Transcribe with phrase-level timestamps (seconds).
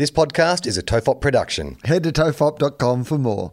[0.00, 1.76] This podcast is a Tofop production.
[1.84, 3.52] Head to tofop.com for more.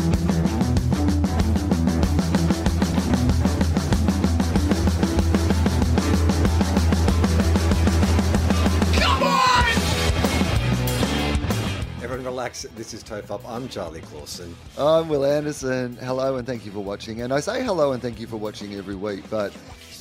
[13.11, 13.41] Tofop.
[13.45, 14.55] I'm Charlie Clausen.
[14.77, 15.97] I'm Wil Anderson.
[15.97, 17.23] Hello and thank you for watching.
[17.23, 19.53] And I say hello and thank you for watching every week, but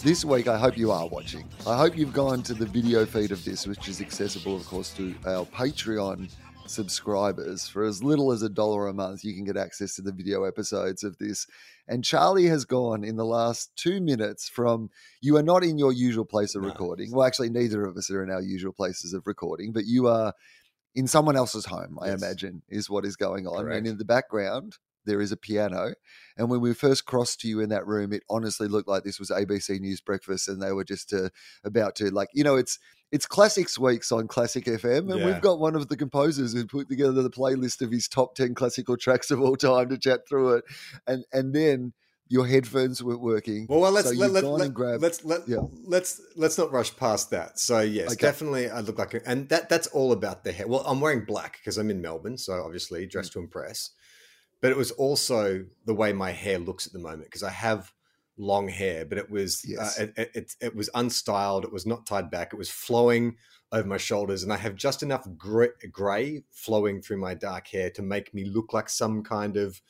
[0.04, 1.44] this week I hope you are watching.
[1.66, 4.90] I hope you've gone to the video feed of this, which is accessible, of course,
[4.94, 6.30] to our Patreon
[6.68, 7.66] subscribers.
[7.66, 10.44] For as little as a dollar a month, you can get access to the video
[10.44, 11.48] episodes of this.
[11.88, 14.88] And Charlie has gone in the last two minutes from
[15.20, 16.68] you are not in your usual place of No.
[16.68, 17.10] recording.
[17.10, 20.32] Well, actually, neither of us are in our usual places of recording, but you are
[20.94, 22.22] in someone else's home, I Yes.
[22.22, 23.64] imagine, is what is going on.
[23.64, 23.78] Correct.
[23.78, 25.94] And in the background, there is a piano.
[26.36, 29.18] And when we first crossed to you in that room, it honestly looked like this
[29.18, 31.30] was ABC News Breakfast, and they were just uh,
[31.64, 32.78] about to like, you know, it's
[33.12, 35.26] it's classics weeks on Classic FM, and Yeah.
[35.26, 38.54] we've got one of the composers who put together the playlist of his top ten
[38.54, 40.64] classical tracks of all time to chat through it,
[41.06, 41.92] and and then
[42.30, 43.66] your headphones weren't working.
[43.68, 45.58] Well, well let's So let, let, let, grabbed- let's let yeah.
[45.84, 47.58] let's let's not rush past that.
[47.58, 48.22] So yes, Okay.
[48.22, 50.66] definitely I look like a, and that that's all about the hair.
[50.68, 53.90] Well, I'm wearing black because I'm in Melbourne, so obviously dressed to impress.
[54.62, 57.92] But it was also the way my hair looks at the moment because I have
[58.38, 59.98] long hair, but it was Yes.
[59.98, 61.64] uh, it, it, it it was unstyled.
[61.64, 62.52] It was not tied back.
[62.52, 63.36] It was flowing
[63.72, 67.90] over my shoulders, and I have just enough gray, gray flowing through my dark hair
[67.90, 69.80] to make me look like some kind of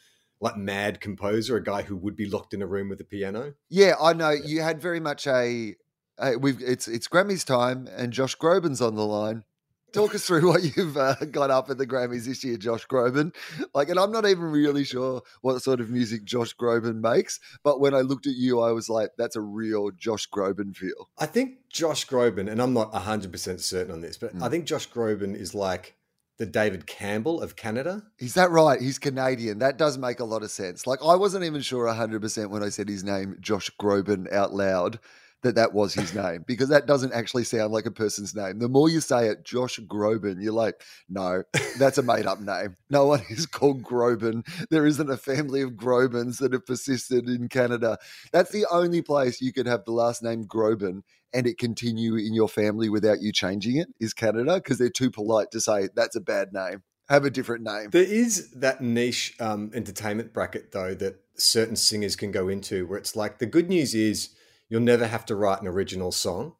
[0.40, 3.54] like mad composer, a guy who would be locked in a room with a piano.
[3.68, 5.76] Yeah, I know you had very much a.
[6.18, 9.44] a we've it's it's Grammys time, and Josh Groban's on the line.
[9.92, 13.34] Talk us through what you've uh, got up at the Grammys this year, Josh Groban.
[13.74, 17.80] Like, and I'm not even really sure what sort of music Josh Groban makes, but
[17.80, 21.26] when I looked at you, I was like, "That's a real Josh Groban feel." I
[21.26, 24.42] think Josh Groban, and I'm not 100% certain on this, but Mm.
[24.44, 25.96] I think Josh Groban is like
[26.40, 28.02] the David Campbell of Canada.
[28.18, 28.80] Is that right?
[28.80, 29.58] He's Canadian.
[29.58, 30.86] That does make a lot of sense.
[30.86, 34.98] Like, I wasn't even sure 100% when I said his name, Josh Groban, out loud,
[35.42, 38.58] that that was his name, because that doesn't actually sound like a person's name.
[38.58, 41.42] The more you say it, Josh Groban, you're like, no,
[41.78, 42.76] that's a made up name.
[42.90, 44.46] No one is called Groban.
[44.70, 47.98] There isn't a family of Grobans that have persisted in Canada.
[48.32, 51.02] That's the only place you could have the last name Groban
[51.32, 55.10] and it continue in your family without you changing it is Canada because they're too
[55.10, 56.82] polite to say that's a bad name.
[57.08, 57.90] Have a different name.
[57.90, 62.98] There is that niche um, entertainment bracket, though, that certain singers can go into where
[62.98, 64.30] it's like the good news is
[64.70, 66.54] you'll never have to write an original song.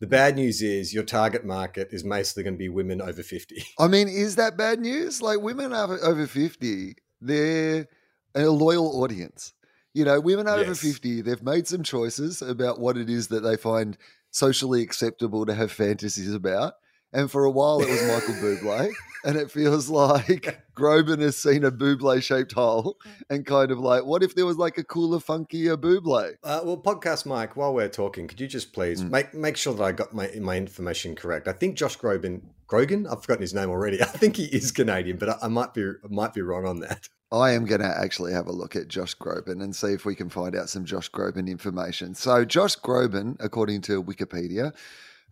[0.00, 3.64] The bad news is your target market is mostly going to be women over 50.
[3.78, 5.22] I mean, is that bad news?
[5.22, 7.86] Like women over, over 50, they're
[8.34, 9.54] a loyal audience.
[9.94, 10.80] You know, women over Yes.
[10.80, 13.96] 50, they've made some choices about what it is that they find
[14.32, 16.74] socially acceptable to have fantasies about.
[17.12, 18.92] And for a while, it was Michael Bublé.
[19.24, 22.98] And it feels like Groban has seen a Bublé shaped hole
[23.30, 26.32] and kind of like, what if there was like a cooler, funkier Bublé?
[26.42, 29.10] Uh, well, podcast Mike, while we're talking, could you just please Mm.
[29.10, 31.46] make make sure that I got my my information correct?
[31.46, 34.02] I think Josh Groban, Grogan, I've forgotten his name already.
[34.02, 36.80] I think he is Canadian, but I, I might be I might be wrong on
[36.80, 37.08] that.
[37.30, 40.16] I am going to actually have a look at Josh Groban and see if we
[40.16, 42.14] can find out some Josh Groban information.
[42.16, 44.72] So, Josh Groban, according to Wikipedia,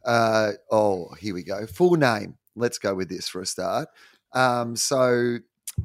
[0.04, 1.66] uh, oh, here we go.
[1.66, 2.36] Full name.
[2.56, 3.88] Let's go with this for a start.
[4.32, 5.38] Um, so,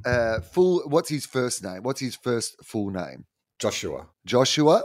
[0.05, 0.81] uh, full.
[0.87, 1.83] What's his first name?
[1.83, 3.25] What's his first full name?
[3.59, 4.07] Joshua.
[4.25, 4.83] Joshua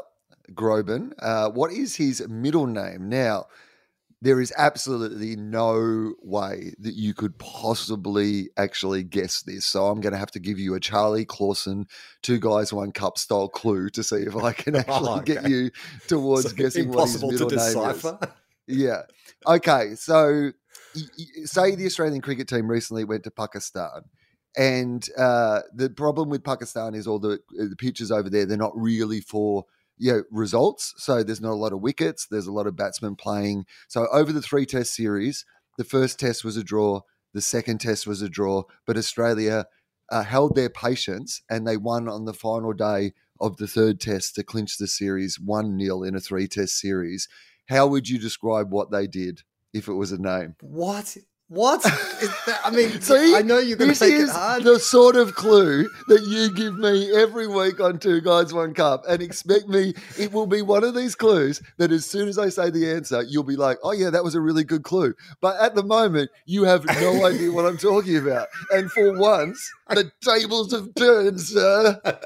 [0.52, 1.12] Groban.
[1.18, 3.08] Uh, what is his middle name?
[3.08, 3.46] Now,
[4.22, 9.64] there is absolutely no way that you could possibly actually guess this.
[9.64, 11.86] So I'm going to have to give you a Charlie Clausen,
[12.22, 15.70] two guys, one cup style clue to see if I can actually Oh, get you
[16.06, 18.24] towards So guessing what his middle name is.
[18.70, 19.02] Yeah.
[19.46, 19.94] Okay.
[19.94, 20.52] So,
[21.44, 24.02] say the Australian cricket team recently went to Pakistan,
[24.56, 28.46] and uh, the problem with Pakistan is all the uh, the pitches over there.
[28.46, 29.64] They're not really for
[30.00, 30.94] you know, results.
[30.96, 32.26] So there's not a lot of wickets.
[32.26, 33.66] There's a lot of batsmen playing.
[33.86, 35.44] So over the three Test series,
[35.76, 37.02] the first Test was a draw.
[37.34, 39.66] The second Test was a draw, but Australia
[40.10, 44.34] uh, held their patience and they won on the final day of the third Test
[44.34, 47.28] to clinch the series one 0 in a three Test series.
[47.70, 50.56] How would you describe what they did if it was a name?
[50.60, 51.16] What?
[51.46, 51.84] What?
[52.22, 54.62] Is that, I mean, See, I know you're going to this make it is hard.
[54.62, 59.02] the sort of clue that you give me every week on Two Guys One Cup,
[59.08, 59.94] and expect me.
[60.18, 63.22] It will be one of these clues that as soon as I say the answer,
[63.22, 66.30] you'll be like, "Oh yeah, that was a really good clue." But at the moment,
[66.46, 71.40] you have no idea what I'm talking about, and for once, the tables have turned,
[71.40, 72.00] sir.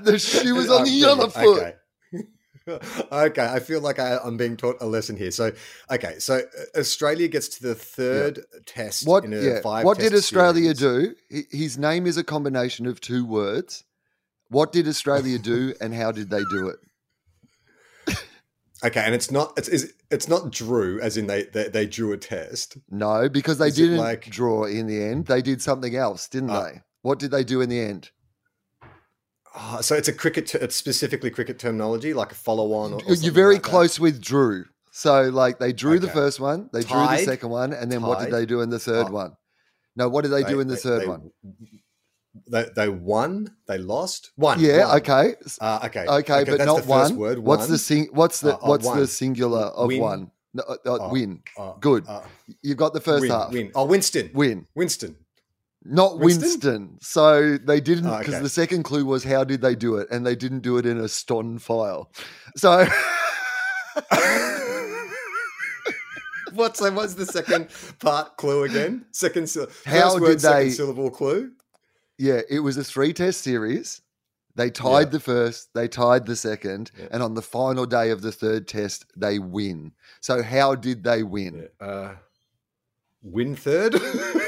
[0.00, 1.62] The shoe is on the other foot.
[1.62, 1.74] Okay.
[3.12, 5.30] okay, I feel like I, I'm being taught a lesson here.
[5.30, 5.52] So,
[5.90, 9.28] okay, so uh, Australia gets to the third test What?
[9.28, 9.60] Yeah.
[9.62, 11.14] What did Australia series.
[11.30, 11.44] do?
[11.50, 13.84] His name is a combination of two words.
[14.48, 16.78] What did Australia do, and how did they do it?
[18.84, 22.12] Okay, and it's not it's it's, it's not drew as in they, they they drew
[22.12, 22.76] a test.
[22.88, 25.26] No, because they Is didn't like- draw in the end.
[25.26, 26.80] They did something else, didn't Uh, they?
[27.02, 28.10] What did they do in the end?
[29.60, 30.54] Oh, so it's a cricket.
[30.54, 32.92] It's specifically cricket terminology, like a follow-on.
[32.94, 34.64] Or, or You're very like close with drew.
[34.92, 38.18] So, like, they drew the first one, they drew the second one, and then what
[38.20, 39.12] did they do in the third Oh.
[39.12, 39.32] one?
[39.96, 41.30] No, what did they, do in the third they- one?
[42.50, 43.56] They, they won.
[43.66, 44.30] They lost.
[44.36, 44.60] One.
[44.60, 44.96] Yeah, one.
[44.98, 46.06] okay, Uh, okay.
[46.06, 47.16] okay, but that's not the first one.
[47.16, 47.38] Word.
[47.40, 47.70] What's one.
[47.72, 48.08] the sing?
[48.12, 48.98] What's the Uh, uh, what's one.
[48.98, 50.00] the singular of Win.
[50.00, 50.30] one?
[50.54, 51.42] No, uh, uh, win.
[51.58, 52.04] Uh, Good.
[52.06, 52.22] uh,
[52.62, 53.52] You've got the first win, half.
[53.52, 53.72] Win.
[53.74, 54.30] Oh, Winston.
[54.34, 54.66] Win.
[54.74, 55.16] Winston.
[55.84, 56.42] Not Winston?
[56.48, 56.98] Winston.
[57.00, 58.42] So they didn't Oh, because okay.
[58.42, 60.98] the second clue was how did they do it, and they didn't do it in
[60.98, 62.10] a Ston file.
[62.56, 62.84] So
[66.54, 67.68] What's what's the second
[68.00, 69.04] part clue again?
[69.12, 69.72] Second syllable.
[69.84, 71.52] How First word, did second syllable clue.
[72.18, 74.00] yeah, it was a three test series.
[74.56, 75.10] They tied Yeah.
[75.10, 77.08] the first, they tied the second, Yeah.
[77.12, 79.92] and on the final day of the third test, they win.
[80.20, 81.68] So how did they win?
[81.80, 82.14] Uh,
[83.22, 83.94] Winthird.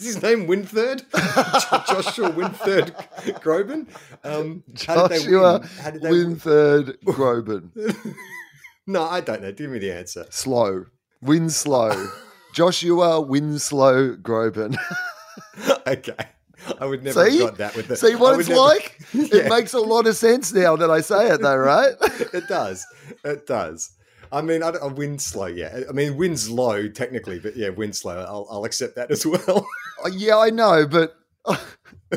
[0.00, 1.02] Is his name Winthird?
[1.14, 2.94] Joshua Winthird
[3.42, 3.86] Groban.
[4.24, 5.66] Um, how did they Joshua?
[5.80, 7.70] How did they Win Groban.
[8.86, 9.52] no, I don't know.
[9.52, 10.24] Give me the answer.
[10.30, 10.86] Slow.
[11.20, 12.10] Winslow.
[12.54, 14.76] Joshua Winslow Groban.
[15.86, 16.14] okay.
[16.80, 17.38] I would never See?
[17.38, 17.96] have got that with the.
[17.96, 19.00] See what it's never- like?
[19.12, 19.26] Yeah.
[19.32, 21.92] It makes a lot of sense now that I say it, though, right?
[22.32, 22.86] it does.
[23.24, 23.90] It does.
[24.32, 25.80] I mean, I, don't- I Winslow, yeah.
[25.88, 28.24] I mean, Winslow technically, but yeah, Winslow.
[28.28, 29.66] I'll, I'll accept that as well.
[30.04, 31.14] Uh, yeah, I know, but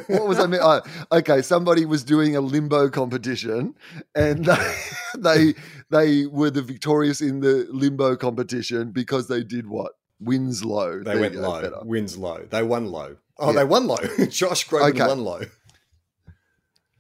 [0.08, 0.60] what was I mean?
[0.64, 0.82] Oh,
[1.12, 3.76] okay, somebody was doing a limbo competition,
[4.16, 4.74] and they,
[5.18, 5.54] they
[5.90, 9.92] they were the victorious in the limbo competition because they did what?
[10.20, 11.00] wins low.
[11.00, 11.62] They There went low.
[11.62, 11.80] better.
[11.84, 12.46] Wins low.
[12.50, 13.18] They won low.
[13.38, 13.60] Oh, Yeah.
[13.60, 13.98] they won low.
[14.30, 15.06] Josh Groban Okay.
[15.06, 15.42] won low.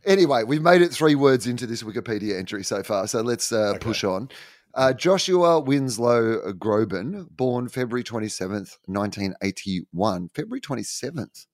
[0.05, 3.69] Anyway, we've made it three words into this Wikipedia entry so far, so let's uh,
[3.75, 3.79] Okay.
[3.79, 4.27] push on.
[4.75, 10.29] Uh, Joshua Winslow Groban, born February 27th, 1981.
[10.33, 11.45] February 27th.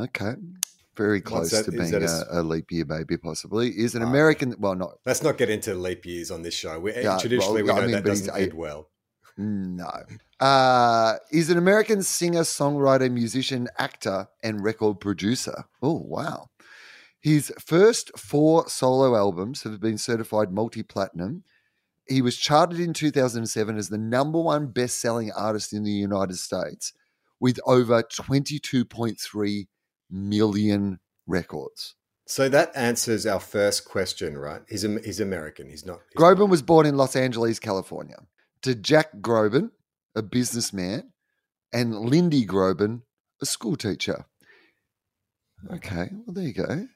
[0.00, 0.34] Okay.
[0.96, 3.68] Very close to being a, a a, s- a leap year baby, possibly.
[3.70, 4.10] Is an okay.
[4.10, 6.78] American, well, not, Let's not get into leap years on this show.
[6.80, 8.88] We, Yeah, traditionally, well, we I know mean, that doesn't end well.
[9.38, 9.90] no.
[10.40, 15.64] Uh, is an American singer, songwriter, musician, actor, and record producer.
[15.80, 16.48] Oh, wow.
[17.20, 21.44] His first four solo albums have been certified multi platinum.
[22.08, 26.36] He was charted in 2007 as the number one best selling artist in the United
[26.36, 26.92] States
[27.40, 29.66] with over 22.3
[30.10, 31.94] million records.
[32.26, 34.62] So that answers our first question, right?
[34.68, 35.68] He's he's American.
[35.68, 36.00] He's not.
[36.10, 38.16] he's Groban not- was born in Los Angeles, California,
[38.62, 39.70] to Jack Groban,
[40.14, 41.12] a businessman,
[41.72, 43.02] and Lindy Groban,
[43.40, 44.26] a school teacher.
[45.72, 46.86] Okay, well there you go.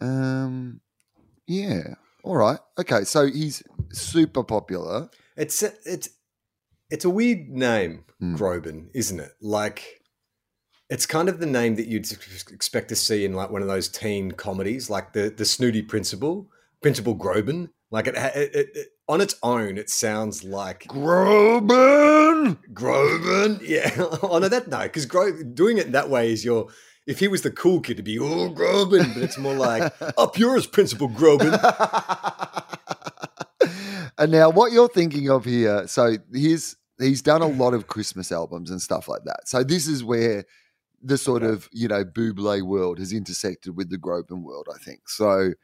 [0.00, 0.80] Um,
[1.46, 2.58] yeah, all right.
[2.78, 3.62] Okay, so he's
[3.92, 5.08] super popular.
[5.36, 6.08] It's a, it's
[6.90, 8.34] it's a weird name, Hmm.
[8.36, 9.32] Groban, isn't it?
[9.40, 10.02] Like,
[10.90, 12.10] it's kind of the name that you'd
[12.50, 16.48] expect to see in like one of those teen comedies, like the the Snooty Principal,
[16.82, 17.70] Principal Groban.
[17.92, 22.58] Like it, it, it, it on its own, it sounds like Groban.
[22.72, 23.60] Groban.
[23.62, 23.90] Yeah.
[24.22, 26.68] oh no, that no, because Gro- doing it that way is your.
[27.06, 30.38] If he was the cool kid, it'd be oh Groban, but it's more like up
[30.38, 31.58] yours, Principal Groban.
[34.18, 35.86] and now, what you're thinking of here?
[35.88, 39.48] So he's he's done a lot of Christmas albums and stuff like that.
[39.48, 40.44] So this is where
[41.02, 44.68] the sort of you know Buble world has intersected with the Groban world.
[44.72, 45.54] I think so.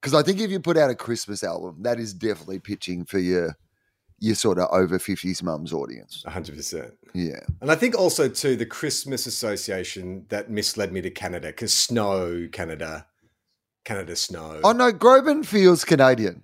[0.00, 3.18] Because I think if you put out a Christmas album, that is definitely pitching for
[3.18, 3.56] your
[4.24, 6.24] your sort of over fifties mums audience.
[6.26, 6.94] hundred percent.
[7.14, 11.72] Yeah, And I think also too the Christmas association that misled me to Canada because
[11.72, 13.06] snow, Canada,
[13.84, 14.60] Canada snow.
[14.64, 16.42] Oh no, Groban feels Canadian.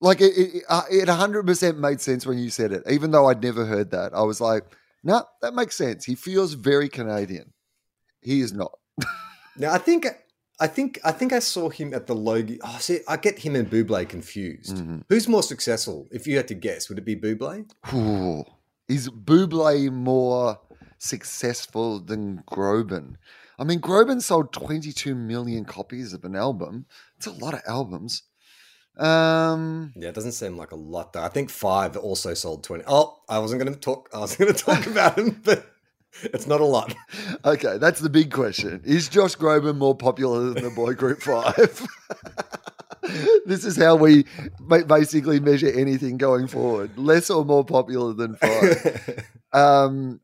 [0.00, 2.84] Like it, it, uh, it 100% made sense when you said it.
[2.88, 4.62] Even though I'd never heard that, I was like,
[5.02, 6.04] no, that makes sense.
[6.04, 7.52] He feels very Canadian.
[8.22, 8.72] He is not.
[9.60, 10.06] Now I think
[10.60, 12.58] I think I think I saw him at the Logie.
[12.64, 14.76] Oh, see, I get him and Buble confused.
[14.76, 15.02] Mhm.
[15.08, 16.08] Who's more successful?
[16.10, 17.70] If you had to guess, would it be Buble?
[17.94, 18.44] Ooh.
[18.88, 20.58] Is Buble more
[20.98, 23.16] successful than Groban?
[23.58, 26.86] I mean, Groban sold 22 million copies of an album.
[27.16, 28.22] It's a lot of albums.
[28.96, 31.22] Um, Yeah, it doesn't seem like a lot though.
[31.22, 32.82] I think five also sold twenty.
[32.86, 34.08] Oh, I wasn't going to talk.
[34.12, 35.66] I was going to talk about him, but
[36.22, 36.94] it's not a lot.
[37.44, 38.80] okay, that's the big question.
[38.84, 41.86] Is Josh Groban more popular than the boy group five?
[43.46, 44.24] this is how we
[44.86, 46.96] basically measure anything going forward.
[46.98, 49.24] Less or more popular than five.
[49.50, 50.20] Um,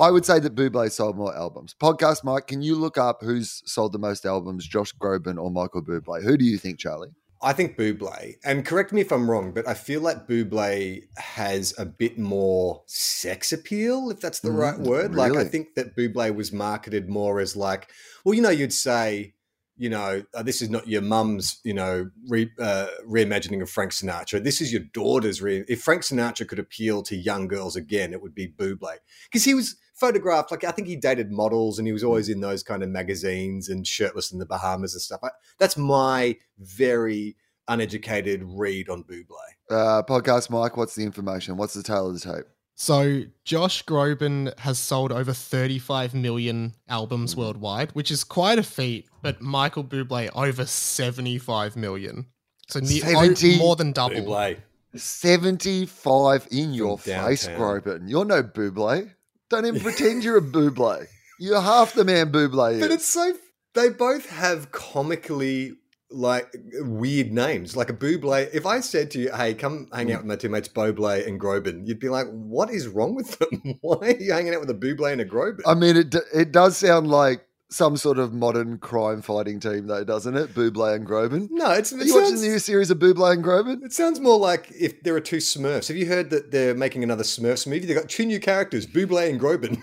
[0.00, 1.76] I would say that Buble sold more albums.
[1.80, 5.80] Podcast Mike, can you look up who's sold the most albums, Josh Groban or Michael
[5.80, 6.20] Buble?
[6.24, 7.14] Who do you think, Charlie?
[7.44, 11.74] I think Buble, and correct me if I'm wrong, but I feel like Buble has
[11.78, 15.14] a bit more sex appeal, if that's the Mm, right word.
[15.14, 17.90] Like, I think that Buble was marketed more as like,
[18.24, 19.34] well, you know, you'd say,
[19.76, 23.92] you know, uh, this is not your mum's, you know, re, uh, reimagining of Frank
[23.92, 24.42] Sinatra.
[24.42, 25.42] This is your daughter's.
[25.42, 29.44] Re- if Frank Sinatra could appeal to young girls again, it would be Buble because
[29.44, 30.50] he was photographed.
[30.50, 33.68] Like I think he dated models, and he was always in those kind of magazines
[33.68, 35.20] and shirtless in the Bahamas and stuff.
[35.22, 37.36] I, that's my very
[37.68, 39.36] uneducated read on Buble.
[39.70, 41.56] Uh, Podcast Mike, what's the information?
[41.56, 42.44] What's the tale of the tape?
[42.76, 49.08] So Josh Groban has sold over 35 million albums worldwide, which is quite a feat.
[49.22, 52.26] But Michael Bublé over 75 million,
[52.68, 54.16] so ne- o- 70 more than double.
[54.16, 54.58] Buble.
[54.96, 57.48] 75 in your From face.
[57.48, 58.08] Groban.
[58.08, 59.10] You're no Buble.
[59.54, 61.06] Don't even pretend you're a Buble.
[61.38, 62.80] You're half the man Buble is.
[62.80, 63.34] But it's so
[63.74, 65.74] they both have comically
[66.10, 67.76] like weird names.
[67.76, 68.48] Like a Buble.
[68.52, 71.40] If I said to you, "Hey, come hang out with my two mates Buble and
[71.40, 73.78] Groban," you'd be like, "What is wrong with them?
[73.80, 76.50] Why are you hanging out with a Buble and a Groban?" I mean, it it
[76.50, 80.54] does sound like some sort of modern crime fighting team, though, doesn't it?
[80.54, 81.48] Buble and Groban.
[81.50, 83.84] no, it's Are it you watching the new series of Buble and Groban?
[83.84, 85.88] it sounds more like if there are two Smurfs.
[85.88, 87.84] Have you heard that they're making another Smurfs movie?
[87.84, 89.82] They've got two new characters, Buble and Groban.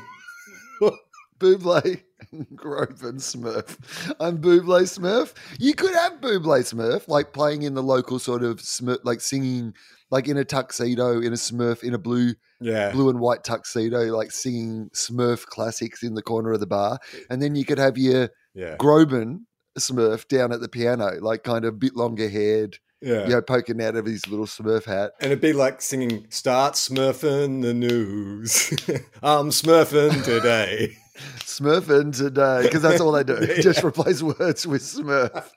[1.40, 3.78] Buble and Groban Smurf.
[4.20, 5.34] I'm Buble Smurf.
[5.60, 9.74] You could have Buble Smurf, like playing in the local sort of Smurf, like singing,
[10.12, 14.16] like in a tuxedo, in a Smurf, in a blue yeah, blue and white tuxedo,
[14.16, 17.00] like singing Smurf classics in the corner of the bar.
[17.30, 19.46] And then you could have your yeah, Groban
[19.80, 23.24] Smurf down at the piano, like kind of a bit longer haired, yeah.
[23.24, 25.14] you know, poking out of his little Smurf hat.
[25.20, 28.70] And it'd be like singing, Start smurfing the news.
[29.24, 30.98] I'm smurfing today.
[31.40, 33.38] Smurfing today, because that's all they do.
[33.42, 33.62] Yeah.
[33.62, 35.50] Just replace words with Smurf.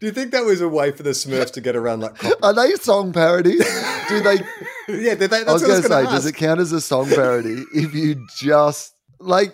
[0.00, 2.52] Do you think that was a way for the Smurfs to get around like Are
[2.54, 3.64] they song parodies?
[4.08, 4.38] Do they?
[4.88, 6.34] Yeah, they, they, that's I was what going to say, to does ask.
[6.34, 9.52] it count as a song parody if you just like?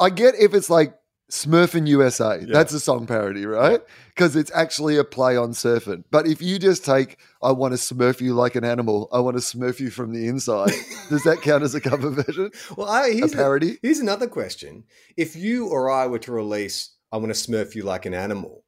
[0.00, 0.94] I get if it's like
[1.30, 2.46] Smurfing USA, Yeah.
[2.52, 3.80] that's a song parody, right?
[4.08, 6.04] Because it's actually a play on surfing.
[6.10, 9.36] But if you just take, I want to smurf you like an animal, I want
[9.36, 10.72] to smurf you from the inside,
[11.10, 12.50] does that count as a cover version?
[12.76, 13.78] Well, I, A here's, the- parody?
[13.82, 14.84] here's another question.
[15.18, 18.64] If you or I were to release I Want to Smurf You Like an Animal.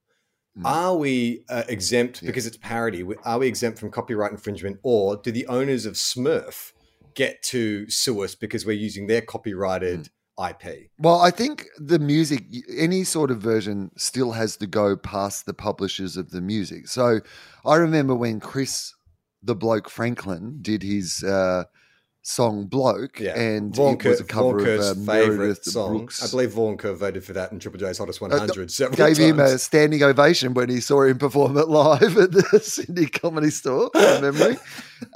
[0.64, 2.28] Are we uh, exempt Yeah.
[2.28, 3.04] because it's parody?
[3.25, 6.73] Are we exempt from copyright infringement, or do the owners of Smurf
[7.14, 10.50] get to sue us because we're using their copyrighted Mm.
[10.50, 10.90] IP?
[10.99, 12.44] Well, I think the music,
[12.76, 16.88] any sort of version, still has to go past the publishers of the music.
[16.88, 17.20] So
[17.64, 18.92] I remember when Chris,
[19.42, 21.64] the bloke Franklin, did his uh,
[22.25, 25.99] song "Bloke," Yeah, and Vaughan, it was a cover of uh, favorite song.
[25.99, 26.25] Brooks.
[26.25, 29.38] I believe Vaughan Kerr voted for that in Triple J's Hottest 100 several Gave him
[29.38, 33.90] a standing ovation when he saw him perform it live at the Sydney Comedy Store.
[33.93, 34.57] From memory,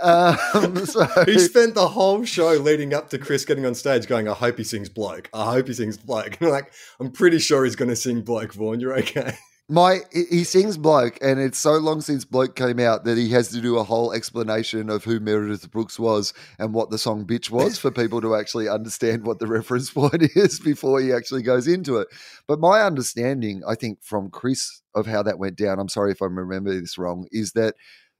[0.00, 4.28] um, so He spent the whole show leading up to Chris getting on stage going,
[4.28, 5.30] I hope he sings bloke.
[5.32, 6.36] I hope he sings bloke.
[6.40, 8.80] And I'm like, I'm pretty sure he's going to sing bloke, Vaughan.
[8.80, 9.36] You're okay.
[9.70, 13.48] My he- sings bloke, and it's so long since bloke came out that he has
[13.50, 17.50] to do a whole explanation of who Meredith Brooks was and what the song "Bitch"
[17.50, 21.68] was for people to actually understand what the reference point is before he actually goes
[21.68, 22.08] into it.
[22.46, 26.22] But my understanding, I think, from Chris of how that went down, I'm sorry if
[26.22, 27.74] I'm remembering this wrong, is that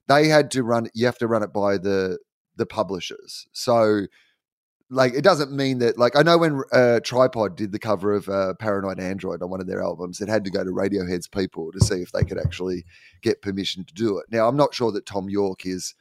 [0.06, 0.90] they had to run.
[0.92, 2.18] You have to run it by the
[2.56, 3.46] the publishers.
[3.52, 4.06] So
[4.90, 8.28] like it doesn't mean that like I know when uh, Tripod did the cover of
[8.28, 11.71] uh, Paranoid Android on one of their albums, it had to go to Radiohead's people
[11.73, 12.85] to see if they could actually
[13.23, 14.26] get permission to do it.
[14.30, 15.95] Now I'm not sure that Thom Yorke is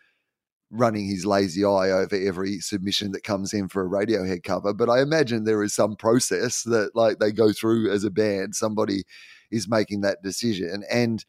[0.72, 4.89] running his lazy eye over every submission that comes in for a Radiohead cover, but
[4.89, 8.56] I imagine there is some process that like they go through as a band.
[8.56, 9.03] Somebody
[9.51, 11.25] is making that decision and.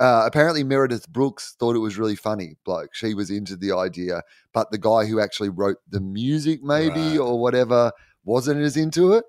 [0.00, 2.94] Uh, apparently, Meredith Brooks thought it was really funny, bloke.
[2.94, 7.18] She was into the idea, but the guy who actually wrote the music, maybe Right.
[7.18, 7.92] or whatever,
[8.24, 9.24] wasn't as into it.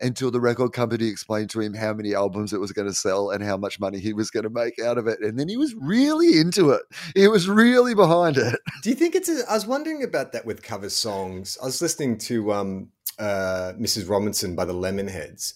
[0.00, 3.30] until the record company explained to him how many albums it was going to sell
[3.30, 5.20] and how much money he was going to make out of it.
[5.20, 6.82] And then he was really into it.
[7.14, 8.58] He was really behind it.
[8.82, 9.28] Do you think it's?
[9.28, 11.56] A, I was wondering about that with cover songs.
[11.62, 12.88] I was listening to um,
[13.20, 14.08] uh, Mrs.
[14.08, 15.54] Robinson by the Lemonheads,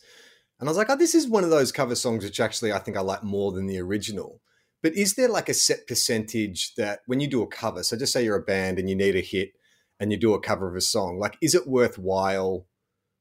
[0.61, 2.79] and I was like, "Oh, this is one of those cover songs which actually I
[2.79, 4.41] think I like more than the original."
[4.87, 8.13] But is there like a set percentage that when you do a cover, so just
[8.13, 9.51] say you're a band and you need a hit
[9.99, 12.69] and you do a cover of a song, like is it worthwhile?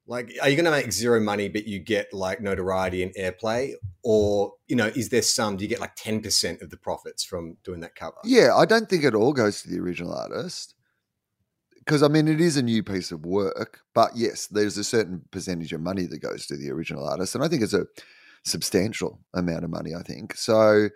[0.06, 3.74] Like, are you going to make zero money, but you get like notoriety and airplay?
[4.04, 7.58] Or, you know, is there some, do you get like 10% of the profits from
[7.64, 8.18] doing that cover?
[8.24, 10.76] Yeah, I don't think it all goes to the original artist.
[11.80, 13.80] Because, I mean, it is a new piece of work.
[13.96, 17.34] But yes, there's a certain percentage of money that goes to the original artist.
[17.34, 17.88] And I think it's a
[18.44, 20.36] substantial amount of money, I think.
[20.36, 20.90] So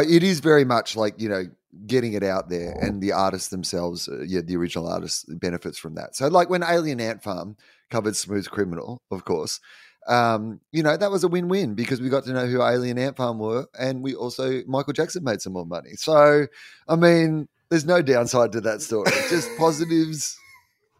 [0.00, 1.44] it is very much like, you know,
[1.86, 5.94] getting it out there and the artists themselves, uh, yeah, the original artist benefits from
[5.94, 6.14] that.
[6.16, 7.56] So, like when Alien Ant Farm
[7.90, 9.60] covered Smooth Criminal, of course,
[10.06, 12.98] um, you know, that was a win win because we got to know who Alien
[12.98, 13.66] Ant Farm were.
[13.78, 15.92] And we also, Michael Jackson made some more money.
[15.94, 16.46] So,
[16.88, 20.38] I mean, there's no downside to that story, just positives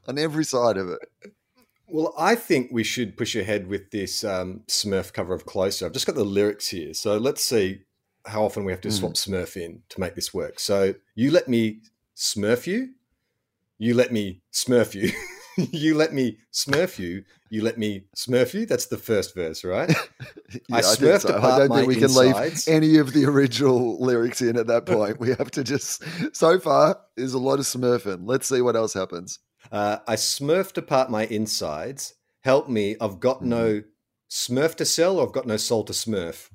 [0.08, 1.32] on every side of it.
[1.86, 5.86] Well, I think we should push ahead with this um, Smurf cover of Closer.
[5.86, 6.94] I've just got the lyrics here.
[6.94, 7.82] So let's see
[8.26, 9.16] how often we have to swap mm.
[9.16, 10.58] Smurf in to make this work.
[10.58, 11.80] So you let me
[12.16, 12.90] Smurf you,
[13.78, 15.10] you let me Smurf you,
[15.72, 18.66] you let me Smurf you, you let me Smurf you.
[18.66, 19.88] That's the first verse, right?
[20.68, 21.36] yeah, I Smurfed so.
[21.36, 22.64] apart I don't think we insides.
[22.64, 25.20] can leave any of the original lyrics in at that point.
[25.20, 26.02] we have to just.
[26.34, 28.22] So far, there's a lot of Smurfing.
[28.24, 29.38] Let's see what else happens.
[29.72, 32.14] Uh, I smurfed apart my insides.
[32.42, 32.96] Help me!
[33.00, 33.46] I've got mm.
[33.46, 33.82] no
[34.30, 36.50] Smurf to sell, or I've got no soul to Smurf.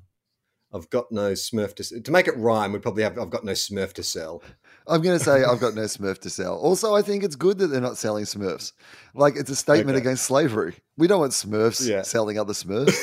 [0.72, 2.72] I've got no Smurf to to make it rhyme.
[2.72, 4.42] We'd probably have I've got no Smurf to sell.
[4.86, 6.56] I'm going to say I've got no Smurf to sell.
[6.56, 8.72] Also, I think it's good that they're not selling Smurfs.
[9.14, 10.02] Like it's a statement okay.
[10.02, 10.76] against slavery.
[10.96, 12.02] We don't want Smurfs yeah.
[12.02, 12.96] selling other Smurfs.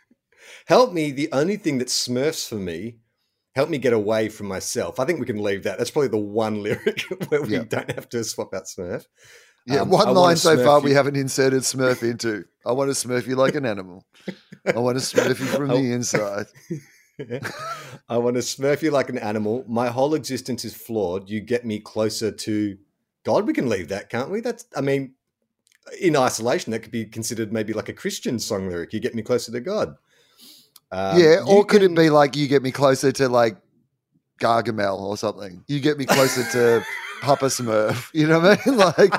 [0.66, 1.10] help me.
[1.10, 2.98] The only thing that Smurfs for me.
[3.54, 5.00] Help me get away from myself.
[5.00, 5.78] I think we can leave that.
[5.78, 7.64] That's probably the one lyric where we yeah.
[7.68, 9.06] don't have to swap out Smurf.
[9.66, 10.84] Yeah, um, one line so far you.
[10.84, 12.44] we haven't inserted Smurf into.
[12.64, 14.04] I want to Smurf you like an animal.
[14.64, 16.46] I want to Smurf you from the inside.
[18.08, 19.64] I want to smurf you like an animal.
[19.68, 21.28] My whole existence is flawed.
[21.28, 22.78] You get me closer to
[23.24, 23.46] God.
[23.46, 24.40] We can leave that, can't we?
[24.40, 25.14] That's, I mean,
[26.00, 28.92] in isolation, that could be considered maybe like a Christian song lyric.
[28.92, 29.96] You get me closer to God.
[30.90, 31.92] Um, yeah, or could can...
[31.92, 33.56] it be like you get me closer to like
[34.40, 35.64] Gargamel or something?
[35.66, 36.84] You get me closer to
[37.20, 38.10] Papa Smurf.
[38.14, 38.78] You know what I mean?
[38.98, 39.12] Like.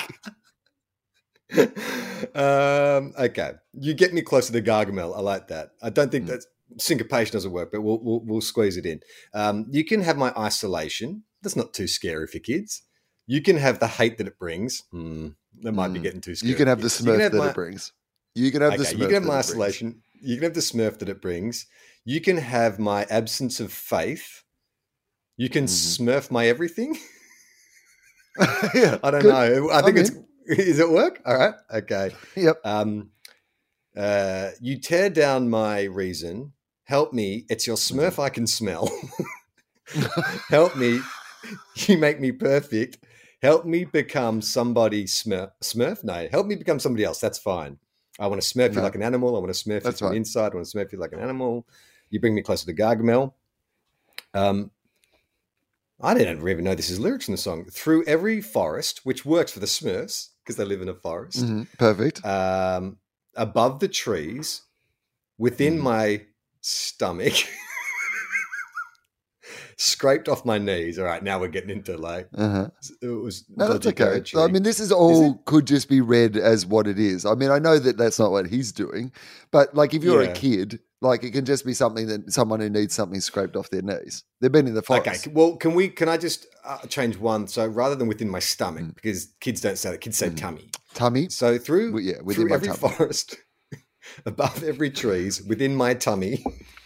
[2.35, 5.17] um, okay, you get me closer to Gargamel.
[5.17, 5.71] I like that.
[5.81, 6.29] I don't think mm.
[6.29, 6.45] that's
[6.77, 9.01] syncopation doesn't work, but we'll we'll, we'll squeeze it in.
[9.33, 11.23] Um, you can have my isolation.
[11.41, 12.83] That's not too scary for kids.
[13.27, 14.83] You can have the hate that it brings.
[14.91, 15.29] Hmm,
[15.61, 15.95] that might mm.
[15.95, 16.51] be getting too scary.
[16.51, 17.93] You can have the smurf that my, it brings.
[18.35, 18.99] You can have okay, the smurf.
[18.99, 20.01] You can have my isolation.
[20.21, 21.65] You can have the smurf that it brings.
[22.05, 24.43] You can have my absence of faith.
[25.37, 26.03] You can mm-hmm.
[26.03, 26.97] smurf my everything.
[28.73, 29.33] yeah, I don't good.
[29.33, 29.69] know.
[29.71, 30.09] I think I'm it's.
[30.11, 30.25] In.
[30.49, 31.21] Is it work?
[31.25, 31.53] All right.
[31.71, 32.11] Okay.
[32.35, 32.61] Yep.
[32.65, 33.11] Um,
[33.95, 36.53] uh, you tear down my reason
[36.89, 37.45] Help me.
[37.49, 38.89] It's your Smurf I can smell.
[40.49, 40.99] Help me.
[41.75, 42.97] You make me perfect.
[43.43, 45.51] Help me become somebody Smurf.
[45.63, 46.03] Smurf?
[46.03, 46.27] No.
[46.31, 47.19] Help me become somebody else.
[47.19, 47.77] That's fine.
[48.19, 48.77] I want to smurf no.
[48.77, 49.35] you like an animal.
[49.35, 50.51] I want to smurf That's you from inside.
[50.51, 51.67] I want to smurf you like an animal.
[52.09, 53.33] You bring me closer to Gargamel.
[54.33, 54.71] Um,
[56.01, 57.65] I didn't even know this is lyrics in the song.
[57.65, 61.45] Through every forest, which works for the Smurfs because they live in a forest.
[61.45, 61.63] Mm-hmm.
[61.77, 62.25] Perfect.
[62.25, 62.97] Um,
[63.35, 64.63] above the trees,
[65.37, 65.81] within mm.
[65.81, 66.21] my
[66.61, 67.33] stomach.
[69.77, 70.99] Scraped off my knees.
[70.99, 72.67] All right, now we're getting into like uh-huh.
[73.01, 73.45] it was.
[73.55, 74.21] No, that's okay.
[74.35, 77.25] I mean, this is all is could just be read as what it is.
[77.25, 79.13] I mean, I know that that's not what he's doing,
[79.51, 80.31] but like if you're yeah.
[80.31, 83.69] a kid, like it can just be something that someone who needs something scraped off
[83.69, 84.25] their knees.
[84.41, 85.27] They've been in the forest.
[85.27, 85.87] Okay, well, can we?
[85.87, 87.47] Can I just uh, change one?
[87.47, 88.95] So rather than within my stomach, mm.
[88.95, 90.01] because kids don't say that.
[90.01, 90.37] Kids say mm.
[90.37, 90.69] tummy.
[90.93, 91.29] Tummy.
[91.29, 92.79] So through well, yeah, within through every tummy.
[92.79, 93.37] forest,
[94.25, 96.43] above every trees, within my tummy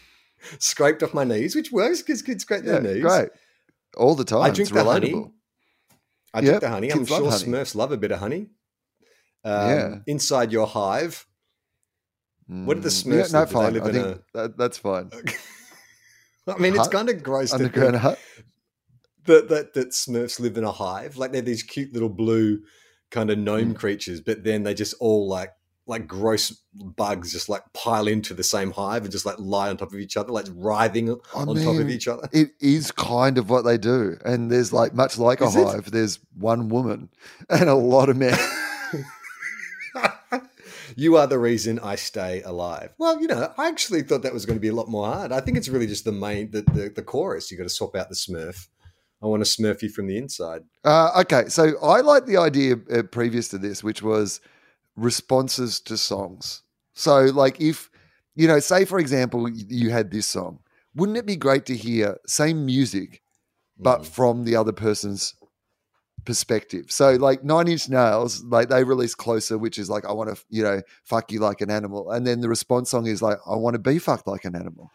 [0.59, 3.03] scraped off my knees, which works because kids scrape yeah, their knees.
[3.03, 3.29] Great.
[3.97, 4.41] All the time.
[4.41, 4.91] I drink it's the relatable.
[4.91, 5.31] honey.
[6.33, 6.91] I drink the honey.
[6.91, 7.43] I'm sure honey.
[7.43, 8.49] Smurfs love a bit of honey.
[9.43, 9.95] Um, yeah.
[10.07, 11.25] Inside your hive.
[12.47, 13.33] What are the mm, Smurfs?
[13.33, 13.79] Yeah, no, fine.
[13.79, 14.19] I think a...
[14.33, 15.09] that, that's fine.
[16.47, 16.85] I mean, hut?
[16.85, 17.53] it's kind of gross.
[17.53, 18.19] Underground hut.
[19.25, 22.59] That, that that Smurfs live in a hive, like they're these cute little blue
[23.09, 23.77] kind of gnome mm.
[23.77, 25.51] creatures, but then they just all like
[25.85, 29.77] like gross bugs just like pile into the same hive and just like lie on
[29.77, 32.29] top of each other, like writhing I on mean, top of each other.
[32.31, 34.17] It is kind of what they do.
[34.23, 35.65] And there's like much like is a it?
[35.65, 37.09] hive, there's one woman
[37.49, 38.37] and a lot of men.
[40.95, 42.93] you are the reason I stay alive.
[42.97, 45.31] Well, you know, I actually thought that was going to be a lot more hard.
[45.31, 47.51] I think it's really just the main, the, the, the chorus.
[47.51, 48.67] You got to swap out the smurf.
[49.21, 50.63] I want to smurf you from the inside.
[50.83, 54.41] Uh, okay, so I like the idea uh, previous to this, which was
[54.95, 56.61] responses to songs.
[56.93, 57.89] So, like, if
[58.35, 60.59] you know, say for example, you had this song,
[60.95, 63.21] wouldn't it be great to hear same music,
[63.77, 64.05] but Mm.
[64.05, 65.35] from the other person's
[66.25, 66.85] perspective?
[66.91, 70.41] So, like Nine Inch Nails, like they released "Closer," which is like, "I want to,
[70.49, 73.55] you know, fuck you like an animal," and then the response song is like, "I
[73.55, 74.91] want to be fucked like an animal."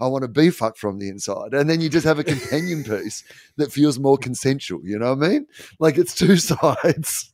[0.00, 1.54] I want to be fucked from the inside.
[1.54, 3.22] And then you just have a companion piece
[3.56, 4.80] that feels more consensual.
[4.82, 5.46] You know what I mean?
[5.78, 7.32] Like it's two sides.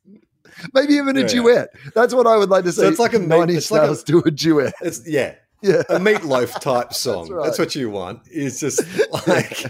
[0.75, 1.27] Maybe even a Yeah.
[1.27, 1.69] duet.
[1.95, 2.83] That's what I would like to see.
[2.83, 4.75] So it's like a Nine Inch Nails do a duet.
[4.83, 5.83] It's yeah, Yeah.
[5.89, 7.29] a meatloaf type song.
[7.31, 7.45] right.
[7.45, 8.21] That's, what you want.
[8.31, 8.83] Is just
[9.27, 9.65] like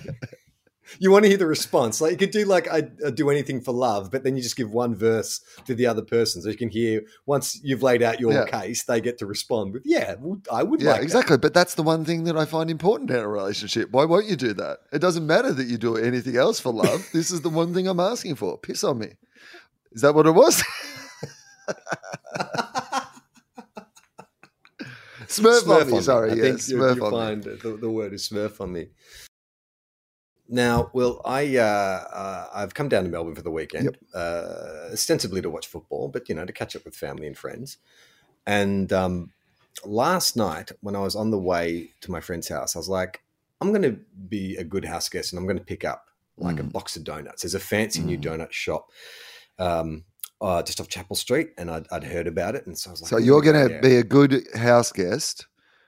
[1.00, 2.00] you want to hear the response.
[2.00, 4.56] Like you could do like I, I do anything for love, but then you just
[4.56, 7.02] give one verse to the other person, so you can hear.
[7.26, 8.46] Once you've laid out your Yeah.
[8.46, 11.36] case, they get to respond with, "Yeah, well, I would Yeah, like that." exactly.
[11.36, 13.90] But that's the one thing that I find important in a relationship.
[13.90, 14.78] Why won't you do that?
[14.92, 17.06] It doesn't matter that you do anything else for love.
[17.12, 18.56] this is the one thing I'm asking for.
[18.56, 19.10] Piss on me.
[19.92, 20.62] Is that what it was?
[25.26, 26.00] Smurf, on me.
[26.00, 27.18] Sorry, I yeah, think Smurf you on me.
[27.18, 28.88] find the, the word is smurf on me.
[30.48, 35.42] Now, well, I uh, uh, I've come down to Melbourne for the weekend, uh, ostensibly
[35.42, 37.76] to watch football, but you know to catch up with family and friends.
[38.46, 39.32] And um,
[39.84, 43.22] last night, when I was on the way to my friend's house, I was like,
[43.60, 43.98] I'm going to
[44.28, 46.06] be a good house guest, and I'm going to pick up
[46.38, 46.72] like a Mm.
[46.72, 47.42] box of donuts.
[47.42, 48.22] There's a fancy new Mm.
[48.22, 48.90] donut shop.
[49.58, 50.04] Um,
[50.40, 53.02] uh, just off Chapel Street, and I'd, I'd heard about it, and so I was
[53.02, 55.46] like, So "Oh, you're going to yeah." be a good house guest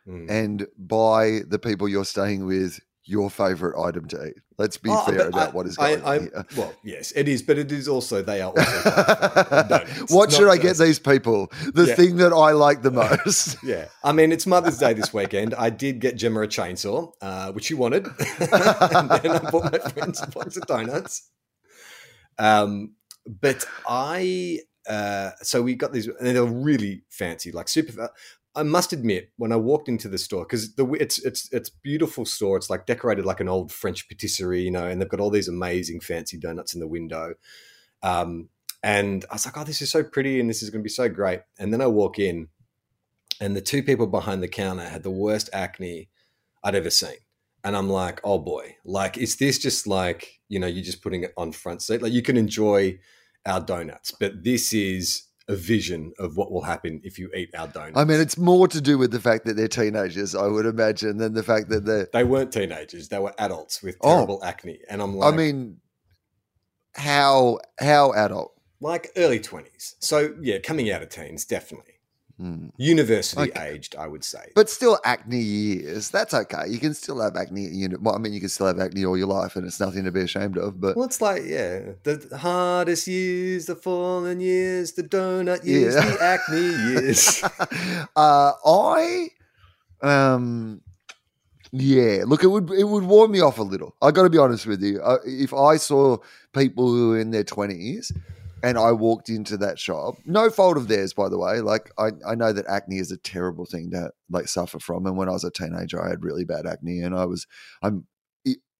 [0.09, 0.31] Mm.
[0.31, 4.35] and buy the people you're staying with your favorite item to eat.
[4.57, 6.47] Let's be Oh, fair about I- what is I- going on.
[6.57, 8.91] Well, yes, it is, but it is also they are also
[9.69, 10.11] donuts.
[10.13, 11.53] what should I get these people?
[11.75, 11.95] The Yeah.
[11.97, 12.91] thing that I like the
[13.27, 13.59] most.
[13.63, 15.55] Yeah, I mean it's Mother's Day this weekend.
[15.55, 19.79] I did get Gemma a chainsaw, uh, which she wanted, and then I bought my
[19.91, 21.29] friends a box of donuts.
[22.39, 22.95] Um,
[23.27, 28.11] but I uh, so we got these, and they're really fancy, like super.
[28.57, 32.25] I must admit, when I walked into the store, because the it's it's it's beautiful
[32.25, 32.57] store.
[32.57, 35.49] It's like decorated like an old French patisserie, you know, and they've got all these
[35.49, 37.35] amazing fancy donuts in the window.
[38.03, 38.49] Um,
[38.83, 40.91] and I was like, oh, this is so pretty, and this is going to be
[40.91, 41.41] so great.
[41.59, 42.49] And then I walk in,
[43.41, 46.09] and the two people behind the counter had the worst acne
[46.65, 47.19] I'd ever seen.
[47.65, 51.25] And I'm like, oh boy, like, is this just like, you know, you're just putting
[51.25, 52.01] it on front seat?
[52.03, 52.99] Like, you can enjoy
[53.47, 57.67] our donuts, but this is a vision of what will happen if you eat our
[57.69, 57.97] donuts.
[57.99, 61.19] I mean, it's more to do with the fact that they're teenagers, I would imagine,
[61.19, 62.09] than the fact that they're.
[62.13, 64.15] they weren't teenagers, they were adults with Oh.
[64.15, 64.79] terrible acne.
[64.89, 65.79] And I'm like, I mean,
[66.95, 68.53] how how adult?
[68.83, 69.97] like early 20s.
[70.01, 72.00] So, yeah, coming out of teens, definitely.
[72.41, 72.69] Hmm.
[72.79, 73.69] University Okay.
[73.75, 74.51] aged, I would say.
[74.55, 76.09] But still, acne years.
[76.09, 76.65] That's okay.
[76.69, 77.67] You can still have acne.
[77.67, 79.79] You know, well, I mean, you can still have acne all your life, and it's
[79.79, 80.81] nothing to be ashamed of.
[80.81, 86.11] But Well, it's like, yeah, the hardest years, the fallen years, the donut years, Yeah.
[86.11, 87.45] the acne years.
[88.17, 89.29] uh, I,
[90.01, 90.81] um,
[91.73, 92.25] yeah.
[92.27, 93.95] Look, it would it would warm me off a little.
[94.01, 95.01] I got to be honest with you.
[95.03, 96.17] Uh, if I saw
[96.55, 98.13] people who were in their twenties.
[98.63, 100.17] And I walked into that shop.
[100.25, 101.61] No fault of theirs, by the way.
[101.61, 105.07] Like I, I know that acne is a terrible thing to like suffer from.
[105.07, 107.47] And when I was a teenager, I had really bad acne, and I was,
[107.83, 108.07] I'm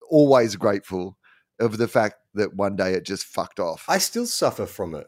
[0.09, 1.17] always grateful
[1.59, 3.85] of the fact that one day it just fucked off.
[3.87, 5.07] I still suffer from it.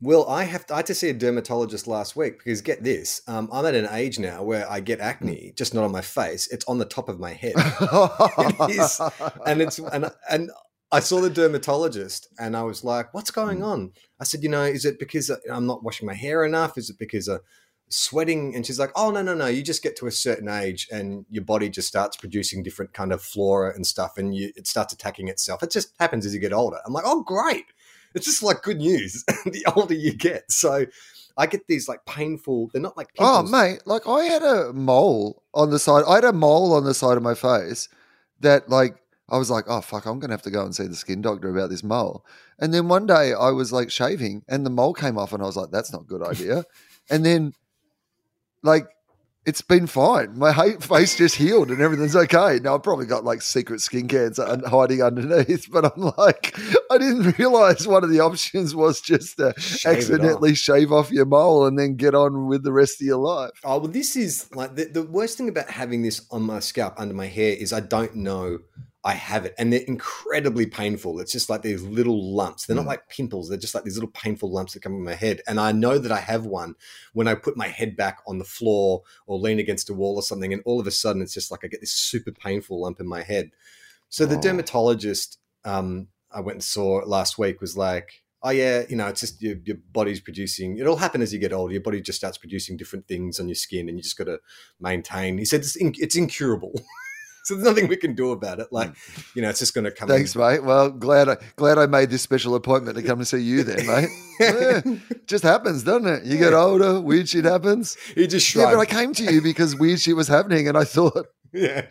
[0.00, 3.20] Well, I have to, I had to see a dermatologist last week because get this,
[3.26, 6.46] um, I'm at an age now where I get acne, just not on my face;
[6.52, 7.54] it's on the top of my head.
[7.58, 9.00] It is.
[9.44, 10.50] and it's and and
[10.90, 13.66] I saw the dermatologist and I was like, "What's going mm.
[13.66, 16.78] on?" I said, "You know, is it because I'm not washing my hair enough?
[16.78, 17.40] Is it because of
[17.88, 19.46] sweating?" And she's like, "Oh no, no, no!
[19.46, 23.12] You just get to a certain age and your body just starts producing different kind
[23.12, 25.62] of flora and stuff, and you, it starts attacking itself.
[25.62, 27.66] It just happens as you get older." I'm like, "Oh, great!
[28.14, 29.24] It's just like good news.
[29.44, 30.86] the older you get, so."
[31.40, 32.68] I get these like painful.
[32.72, 36.02] They're not like Oh, mate, like I had a mole on the side.
[36.06, 37.88] I had a mole on the side of my face
[38.40, 38.96] that, like,
[39.28, 41.20] I was like, oh, fuck, I'm going to have to go and see the skin
[41.20, 42.24] doctor about this mole.
[42.58, 45.46] And then one day I was like shaving and the mole came off and I
[45.46, 46.64] was like, that's not a good idea.
[47.10, 47.52] and then,
[48.62, 48.88] like,
[49.48, 50.36] it's been fine.
[50.36, 52.58] My face just healed and everything's okay.
[52.62, 56.54] Now I've probably got like secret skin cancer hiding underneath, but I'm like,
[56.90, 59.96] I didn't realize one of the options was just to Shave it off.
[59.96, 63.52] accidentally shave off your mole and then get on with the rest of your life.
[63.64, 66.92] Oh well, this is like the, the worst thing about having this on my scalp
[66.98, 68.58] under my hair is I don't know.
[69.08, 71.18] I have it, and they're incredibly painful.
[71.20, 72.66] It's just like these little lumps.
[72.66, 72.94] They're not Mm.
[72.94, 73.48] like pimples.
[73.48, 75.40] They're just like these little painful lumps that come on my head.
[75.48, 76.74] And I know that I have one
[77.14, 80.22] when I put my head back on the floor or lean against a wall or
[80.22, 83.00] something, and all of a sudden it's just like I get this super painful lump
[83.00, 83.50] in my head.
[84.10, 84.40] So the Oh.
[84.42, 89.20] dermatologist um, I went and saw last week was like, "Oh yeah, you know, it's
[89.20, 90.76] just your, your body's producing.
[90.78, 91.72] It'll happen as you get older.
[91.72, 94.38] Your body just starts producing different things on your skin, and you just got to
[94.78, 96.72] maintain." He said it's, in, it's incurable.
[97.48, 98.68] So there's nothing we can do about it.
[98.78, 98.92] Like,
[99.34, 100.08] you know, it's just going to come.
[100.08, 100.62] Thanks, mate.
[100.62, 103.86] Well, glad I glad I made this special appointment to come to see you then,
[103.86, 104.08] mate.
[104.40, 104.82] Yeah,
[105.26, 106.24] just happens, doesn't it?
[106.24, 107.96] You get older, weird shit happens.
[108.14, 110.84] He just Yeah, but I came to you because weird shit was happening, and I
[110.84, 111.86] thought, yeah,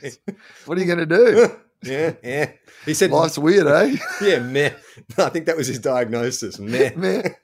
[0.66, 1.52] what are you going to do?
[1.84, 2.52] yeah, yeah.
[2.86, 3.98] He said, Life's weird, eh?
[4.22, 4.72] "Yeah, meh."
[5.18, 6.58] I think that was his diagnosis.
[6.58, 6.92] Meh.
[6.96, 7.36] Man,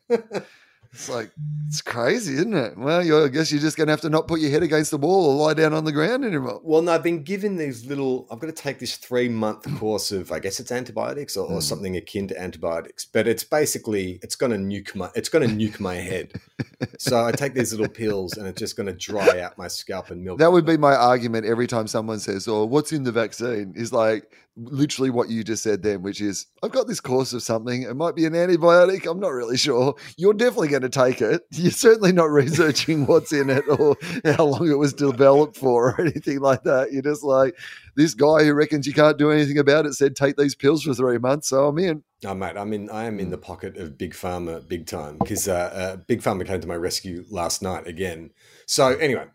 [0.94, 1.32] it's like
[1.68, 2.78] it's crazy, isn't it?
[2.78, 4.92] Well, you I guess you're just going to have to not put your head against
[4.92, 6.62] the wall or lie down on the ground anymore.
[6.64, 8.28] Well, no, I've been given these little.
[8.32, 11.60] I've got to take this three month course of, I guess it's antibiotics or, or
[11.60, 11.64] Mm.
[11.64, 15.54] something akin to antibiotics, but it's basically it's going to nuke my it's going to
[15.56, 16.34] nuke my head.
[16.98, 20.10] so I take these little pills, and it's just going to dry out my scalp
[20.10, 20.40] and milk.
[20.40, 23.94] That would be my argument every time someone says, "Oh, what's in the vaccine?" Is
[23.94, 27.84] like literally what you just said then, which is, "I've got this course of something.
[27.84, 29.10] It might be an antibiotic.
[29.10, 29.96] I'm not really sure.
[30.18, 31.42] You're definitely going to take it.
[31.52, 36.02] You're certainly not researching what's in it or how long it was developed for or
[36.06, 36.92] anything like that.
[36.92, 37.56] You're just like
[37.96, 40.94] this guy who reckons you can't do anything about it said take these pills for
[40.94, 42.90] three months, so I'm in." Oh, mate, I'm in.
[42.90, 43.22] I am Mm.
[43.22, 46.68] in the pocket of Big Pharma, big time, because uh, uh, Big Pharma came to
[46.68, 48.32] my rescue last night again.
[48.66, 49.26] So anyway,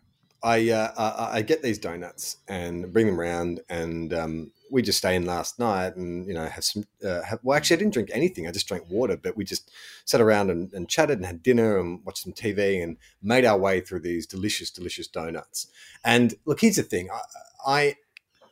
[0.41, 4.97] I uh, I, I get these donuts and bring them around, and um, we just
[4.99, 6.85] stay in last night, and you know have some.
[7.03, 8.47] Uh, have, well, actually, I didn't drink anything.
[8.47, 9.69] I just drank water, but we just
[10.05, 13.57] sat around and, and chatted and had dinner and watched some TV and made our
[13.57, 15.67] way through these delicious, delicious donuts.
[16.03, 17.09] And look, here's the thing.
[17.11, 17.21] I,
[17.65, 17.95] I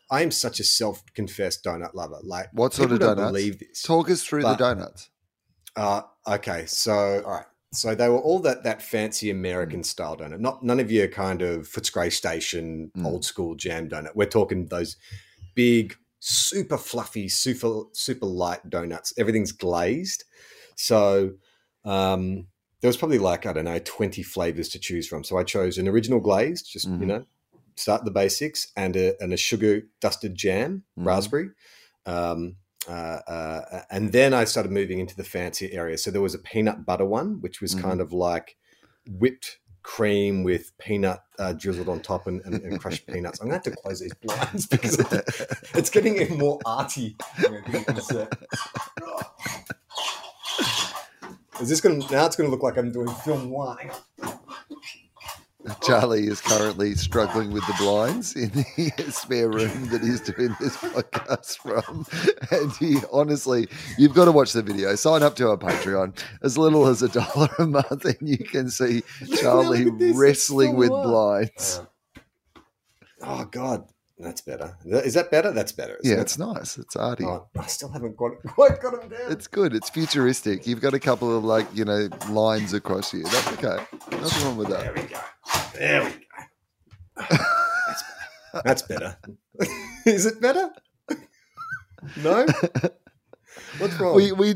[0.09, 2.19] I am such a self-confessed donut lover.
[2.23, 3.29] Like, What sort of donuts?
[3.31, 3.81] Believe this.
[3.81, 5.09] Talk us through But- the donuts.
[5.75, 10.39] Uh, okay, so all right, so they were all that that fancy American style donut.
[10.39, 13.05] Not none of your kind of Footscray Station Mm.
[13.05, 14.15] old school jam donut.
[14.15, 14.95] We're talking those
[15.55, 19.13] big, super fluffy, super super light donuts.
[19.17, 20.23] Everything's glazed,
[20.75, 21.33] so
[21.85, 22.47] um,
[22.81, 25.23] there was probably like I don't know twenty flavors to choose from.
[25.23, 27.05] So I chose an original glazed, just you Mhm.
[27.05, 27.25] know,
[27.77, 31.05] start the basics, and a and a sugar dusted jam, Mhm.
[31.05, 31.49] raspberry.
[32.05, 32.91] Um, uh,
[33.27, 35.97] uh, and then I started moving into the fancy area.
[35.97, 37.81] So there was a peanut butter one, which was Mhm.
[37.81, 38.55] kind of like
[39.09, 43.39] whipped cream with peanut uh, drizzled on top and, and, and crushed peanuts.
[43.39, 44.97] I'm going to have to close these blinds because
[45.75, 47.15] it's getting more arty.
[51.61, 52.25] Is this going to now?
[52.25, 53.89] It's going to look like I'm doing film one.
[55.81, 60.77] Charlie is currently struggling with the blinds in the spare room that he's doing this
[60.77, 62.05] podcast from.
[62.51, 64.95] And he honestly, you've got to watch the video.
[64.95, 68.69] Sign up to our Patreon as little as a dollar a month, and you can
[68.69, 69.03] see
[69.39, 71.81] Charlie Look at this, it's wrestling with blinds.
[73.21, 73.85] Oh God,
[74.19, 74.75] that's better.
[74.83, 75.51] Is that better?
[75.51, 75.99] That's better.
[76.03, 76.21] Yeah, it?
[76.21, 76.77] it's nice.
[76.77, 77.23] It's arty.
[77.23, 79.31] Oh, I still haven't got quite got them down.
[79.31, 79.75] It's good.
[79.75, 80.65] It's futuristic.
[80.65, 83.23] You've got a couple of like, you know, lines across you.
[83.23, 83.83] That's okay.
[84.11, 84.83] Nothing wrong with that.
[84.83, 85.19] There we go.
[85.75, 87.37] There we go.
[87.87, 88.63] That's better.
[88.63, 89.17] That's better.
[90.05, 90.71] Is it better?
[92.23, 92.45] no.
[93.77, 94.15] What's wrong?
[94.15, 94.55] We we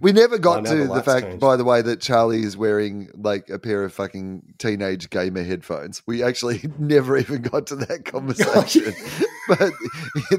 [0.00, 1.40] we never got to the the fact, changed.
[1.40, 6.02] by the way, that Charlie is wearing like a pair of fucking teenage gamer headphones.
[6.06, 8.94] We actually never even got to that conversation.
[9.48, 9.72] but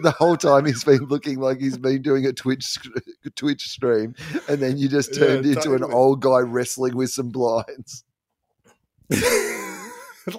[0.01, 2.77] the whole time he's been looking like he's been doing a Twitch
[3.35, 4.15] Twitch stream,
[4.47, 8.03] and then you just Yeah, turned into an old guy wrestling with some blinds.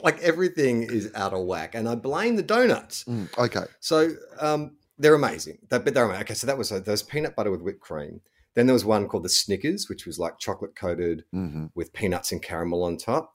[0.05, 3.05] like everything is out of whack, and I blame the donuts.
[3.05, 3.65] Mm, okay.
[3.81, 5.59] So um, they're amazing.
[5.71, 6.23] That, but they're amazing.
[6.23, 8.21] Okay, so that was uh, those peanut butter with whipped cream.
[8.61, 12.31] Then there was one called the Snickers, which was like chocolate coated hmm with peanuts
[12.31, 13.33] and caramel on top.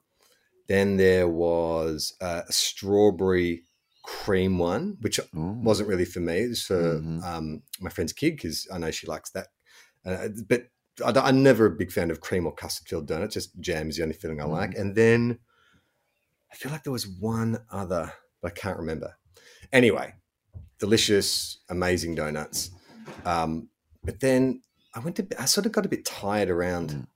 [0.67, 3.63] Then there was uh, a strawberry
[4.03, 6.41] cream one, which wasn't really for me.
[6.41, 7.23] It was for Mhm.
[7.23, 9.47] um, my friend's kid because I know she likes that.
[10.05, 10.67] Uh, but
[11.03, 13.33] I, I'm never a big fan of cream or custard filled donuts.
[13.33, 14.71] Just jam is the only filling I like.
[14.75, 14.79] Mm.
[14.79, 15.39] And then
[16.51, 19.17] I feel like there was one other, but I can't remember.
[19.73, 20.13] Anyway,
[20.77, 22.69] delicious, amazing donuts.
[23.25, 23.69] Um,
[24.03, 24.61] but then
[24.95, 25.27] I went to.
[25.39, 27.07] I sort of got a bit tired around Mm.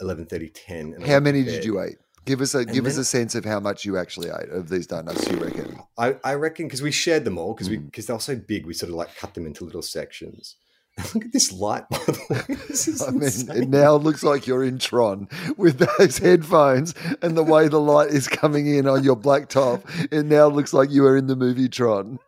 [0.00, 0.94] 11:30, 10.
[0.94, 1.96] and How many did you eat?
[2.24, 4.86] Give us a give us a sense of how much you actually ate of these
[4.86, 5.28] donuts.
[5.28, 5.78] You reckon?
[5.98, 7.86] I, I reckon because we shared them all because we Mm.
[7.86, 10.56] because they were so big, we sort of like cut them into little sections.
[11.14, 12.56] Look at this light, by the way.
[12.68, 17.36] This is I mean, it now looks like you're in Tron with those headphones and
[17.36, 19.82] the way the light is coming in on your black top.
[20.10, 22.18] It now looks like you are in the movie Tron.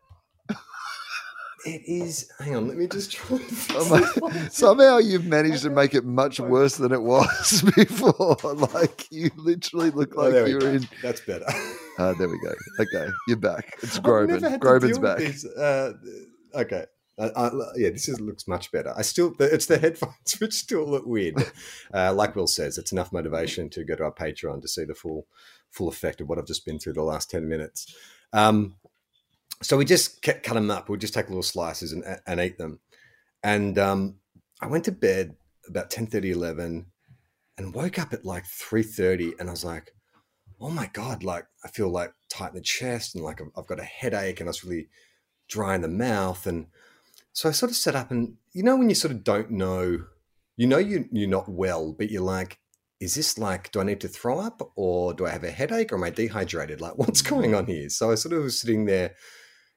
[1.67, 2.31] It is.
[2.39, 3.37] Hang on, let me just try.
[3.39, 4.51] And fix Oh my- this one.
[4.51, 8.37] Somehow you've managed to make it much worse than it was before.
[8.55, 10.67] Like you literally look Oh, like we you're go.
[10.69, 10.89] in.
[11.03, 11.47] That's better.
[11.99, 12.53] Ah, there we go.
[12.81, 13.77] Okay, you're back.
[13.83, 14.59] It's Groban.
[14.59, 15.23] Groban's back.
[15.57, 16.85] Uh, okay.
[17.17, 18.93] Uh, uh, yeah, this is, looks much better.
[18.97, 21.37] I still, it's the headphones which still look weird.
[21.95, 24.97] Uh, like Will says, it's enough motivation to go to our Patreon to see the
[24.97, 25.29] full,
[25.71, 27.95] full effect of what I've just been through the last ten minutes.
[28.33, 28.75] Um,
[29.65, 30.89] so we just cut, cut them up.
[30.89, 32.81] We'll just take little slices and, and eat them.
[33.43, 34.17] And um,
[34.61, 35.37] I went to bed
[35.69, 36.87] about 10, 11
[37.57, 39.93] and woke up at like 3.30 and I was like,
[40.61, 43.67] oh my God, like I feel like tight in the chest and like I've- I've
[43.67, 44.89] got a headache and I was really
[45.49, 46.47] dry in the mouth.
[46.47, 46.67] And
[47.33, 50.05] so I sort of sat up and, you know, when you sort of don't know,
[50.57, 52.59] you know, you, you're not well, but you're like,
[53.01, 55.93] is this like, do I need to throw up or do I have a headache
[55.93, 56.81] or am I dehydrated?
[56.81, 57.89] Like, what's going on here?
[57.89, 59.15] So I sort of was sitting there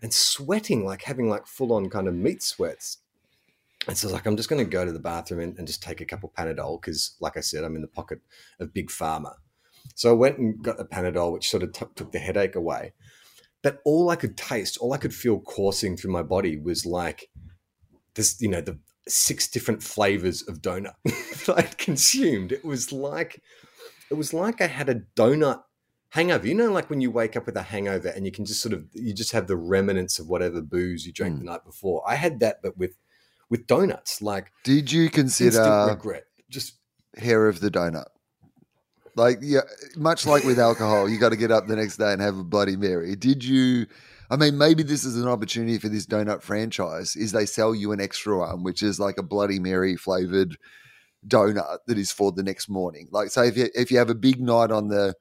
[0.02, 3.00] and sweating, like having like full on kind of meat sweats.
[3.88, 5.68] And so I was like, I'm just going to go to the bathroom and, and
[5.68, 8.20] just take a couple Panadol because, like I said, I'm in the pocket
[8.60, 9.36] of Big Pharma.
[9.96, 12.94] So I went and got a Panadol, which sort of t- took the headache away.
[13.64, 17.30] But all I could taste, all I could feel coursing through my body was like
[18.16, 20.96] this, you know, the six different flavors of donut
[21.46, 22.52] that I'd consumed.
[22.52, 23.42] It was like,
[24.12, 25.62] it was like I had a donut
[26.10, 26.48] hangover.
[26.48, 28.74] You know, like when you wake up with a hangover and you can just sort
[28.74, 31.40] of, you just have the remnants of whatever booze you drank Mm.
[31.40, 32.04] the night before.
[32.08, 32.98] I had that, but with
[33.50, 36.26] with donuts, like Did you consider regret.
[36.50, 36.76] Just
[37.18, 38.08] hair of the donut?
[39.16, 39.62] Like, yeah,
[39.96, 42.44] much like with alcohol, you got to get up the next day and have a
[42.44, 43.16] Bloody Mary.
[43.16, 43.88] Did you?
[44.30, 47.16] I mean, maybe this is an opportunity for this donut franchise.
[47.16, 50.58] Is they sell you an extra one, which is like a Bloody Mary flavored
[51.28, 53.08] donut that is for the next morning.
[53.12, 55.16] Like, say if you if you have a big night on the,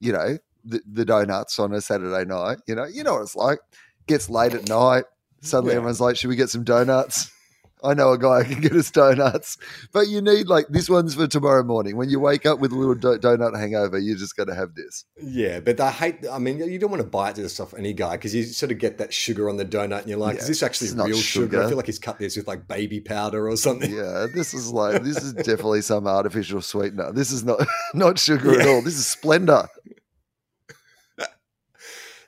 [0.00, 3.36] you know, the, the donuts on a Saturday night, you know, you know what it's
[3.36, 3.58] like.
[4.06, 5.04] Gets late at night.
[5.40, 5.78] Suddenly Yeah.
[5.78, 7.30] everyone's like, "Should we get some donuts?"
[7.84, 9.58] I know a guy who can get us donuts,
[9.92, 11.96] but you need like this one's for tomorrow morning.
[11.96, 14.74] When you wake up with a little do- donut hangover, you're just got to have
[14.74, 15.04] this.
[15.22, 16.24] Yeah, but I hate.
[16.30, 18.78] I mean, you don't want to buy this off any guy because you sort of
[18.78, 21.62] get that sugar on the donut, and you're like, Yeah, "Is this actually real sugar.
[21.62, 23.90] I feel like he's cut this with like baby powder or something.
[23.92, 27.12] Yeah, this is like this is definitely some artificial sweetener.
[27.12, 28.82] This is not not sugar at all.
[28.82, 29.68] This is Splenda.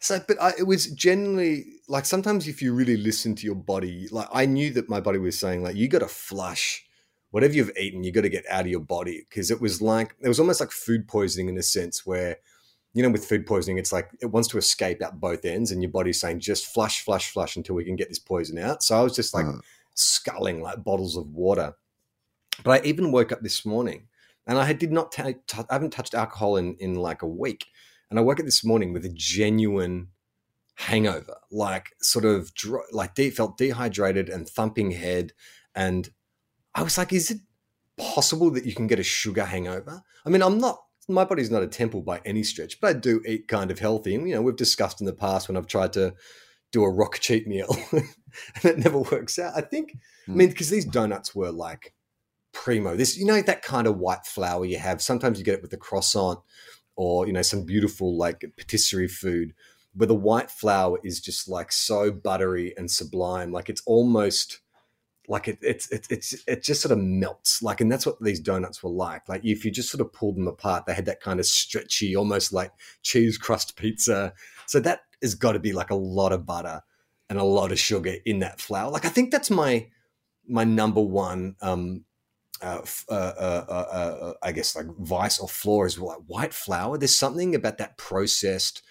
[0.00, 4.08] So, but I, it was generally like sometimes if you really listen to your body,
[4.10, 6.84] like I knew that my body was saying like you got to flush
[7.30, 10.14] whatever you've eaten, you got to get out of your body because it was like
[10.20, 12.36] it was almost like food poisoning in a sense where
[12.94, 15.82] you know with food poisoning it's like it wants to escape out both ends and
[15.82, 18.82] your body's saying just flush, flush, flush until we can get this poison out.
[18.82, 19.58] So I was just like Uh.
[19.94, 21.74] sculling like bottles of water.
[22.64, 24.08] But I even woke up this morning
[24.46, 25.34] and I had- did not t- I
[25.70, 27.66] haven't touched alcohol in in like a week.
[28.10, 30.08] And I woke up this morning with a genuine
[30.78, 35.32] hangover, like sort of dry, like de- felt dehydrated and thumping head.
[35.74, 36.08] And
[36.74, 37.40] I was like, is it
[37.96, 40.02] possible that you can get a sugar hangover?
[40.24, 43.20] I mean, I'm not, my body's not a temple by any stretch, but I do
[43.26, 44.14] eat kind of healthy.
[44.14, 46.14] And, you know, we've discussed in the past when I've tried to
[46.70, 48.04] do a rock cheat meal and
[48.64, 49.54] it never works out.
[49.56, 49.94] I think,
[50.28, 50.38] I hmm.
[50.38, 51.92] mean, because these donuts were like
[52.52, 55.02] primo, this, you know, that kind of white flour you have.
[55.02, 56.38] Sometimes you get it with the croissant
[56.94, 59.54] or, you know, some beautiful like patisserie food
[59.94, 63.52] where the white flour is just like so buttery and sublime.
[63.52, 64.60] Like it's almost
[65.28, 67.62] like it, it's it's it's it just sort of melts.
[67.62, 69.28] Like, and that's what these donuts were like.
[69.28, 72.16] Like if you just sort of pulled them apart, they had that kind of stretchy,
[72.16, 72.72] almost like
[73.02, 74.32] cheese crust pizza.
[74.66, 76.82] So that has got to be like a lot of butter
[77.28, 78.90] and a lot of sugar in that flour.
[78.90, 79.88] Like I think that's my
[80.46, 82.04] my number one um
[82.60, 86.98] uh, uh, uh, uh, uh, I guess like vice or flaw is like white flour.
[86.98, 88.82] There's something about that processed,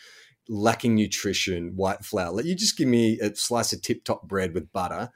[0.50, 2.32] lacking nutrition white flour.
[2.32, 5.12] Like you just give me a slice of tip top bread with butter,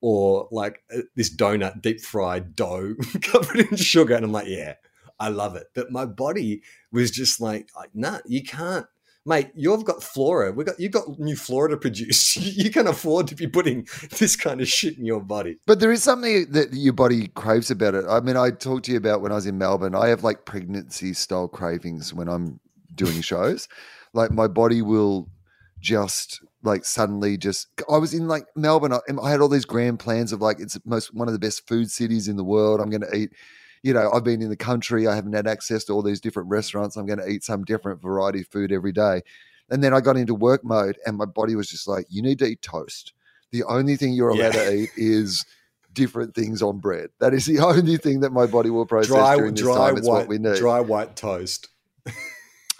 [0.00, 4.74] or like uh, this donut deep fried dough covered in sugar, and I'm like, yeah,
[5.18, 5.68] I love it.
[5.74, 8.86] But my body was just like, like nah, you can't.
[9.24, 10.50] Mate, you've got flora.
[10.50, 12.36] We got you've got new flora to produce.
[12.62, 13.86] You can afford to be putting
[14.18, 15.58] this kind of shit in your body.
[15.64, 18.04] But there is something that your body craves about it.
[18.08, 19.94] I mean, I talked to you about when I was in Melbourne.
[19.94, 22.58] I have like pregnancy style cravings when I'm
[22.94, 23.68] doing shows.
[24.12, 25.28] Like my body will
[25.80, 27.68] just like suddenly just.
[27.90, 28.92] I was in like Melbourne.
[28.92, 31.66] I, I had all these grand plans of like it's most one of the best
[31.66, 32.80] food cities in the world.
[32.80, 33.30] I'm going to eat.
[33.82, 35.08] You know, I've been in the country.
[35.08, 36.96] I haven't had access to all these different restaurants.
[36.96, 39.22] I'm going to eat some different variety of food every day.
[39.70, 42.38] And then I got into work mode, and my body was just like, "You need
[42.40, 43.12] to eat toast."
[43.50, 44.64] the only thing you're allowed Yeah.
[44.64, 45.44] to eat is
[45.92, 47.10] different things on bread.
[47.20, 49.96] That is the only thing that my body will process Dry, during this dry time.
[49.98, 50.56] It's white, what we need.
[50.56, 51.68] dry white toast.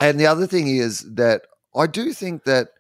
[0.03, 1.43] And the other thing is that
[1.77, 2.71] I do think that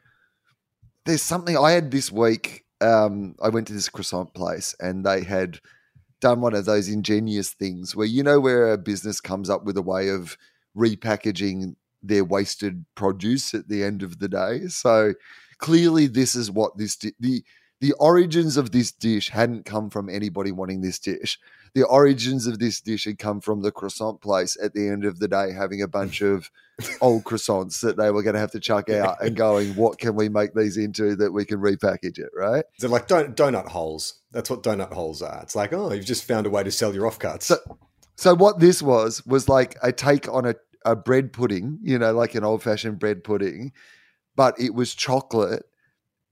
[1.07, 2.65] there's something I had this week.
[2.81, 5.61] um, I went to this croissant place and they had
[6.21, 9.77] done one of those ingenious things where you know where a business comes up with
[9.77, 10.37] a way of
[10.77, 14.67] repackaging their wasted produce at the end of the day.
[14.67, 15.15] So
[15.59, 17.45] clearly, this is what this the
[17.83, 21.37] the origins of this dish hadn't come from anybody wanting this dish.
[21.75, 25.19] The origins of this dish had come from the croissant place at the end of
[25.19, 26.49] the day, having a bunch of
[27.01, 30.15] old croissants that they were going to have to chuck out and going, what can
[30.15, 32.65] we make these into that we can repackage it, right?
[32.79, 34.21] They're like don- donut holes.
[34.31, 35.41] That's what donut holes are.
[35.43, 37.43] It's like, oh, you've just found a way to sell your offcuts.
[37.43, 37.57] So,
[38.15, 40.55] so what this was was like a take on a,
[40.85, 43.73] a bread pudding, you know, like an old fashioned bread pudding,
[44.37, 45.65] but it was chocolate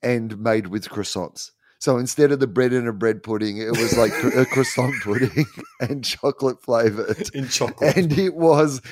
[0.03, 1.51] and made with croissants.
[1.80, 5.46] So instead of the bread in a bread pudding, it was like a croissant pudding
[5.80, 7.34] and chocolate flavored.
[7.34, 7.96] in chocolate.
[7.96, 8.82] And it was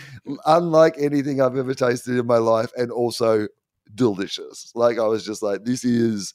[0.47, 3.49] unlike anything I've ever tasted in my life and also
[3.95, 4.73] delicious.
[4.75, 6.33] Like I was just like, this is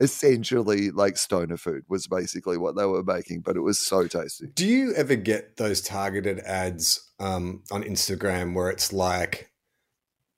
[0.00, 4.48] essentially like stoner food was basically what they were making, but it was so tasty.
[4.52, 9.51] Do you ever get those targeted ads um, on Instagram where it's like,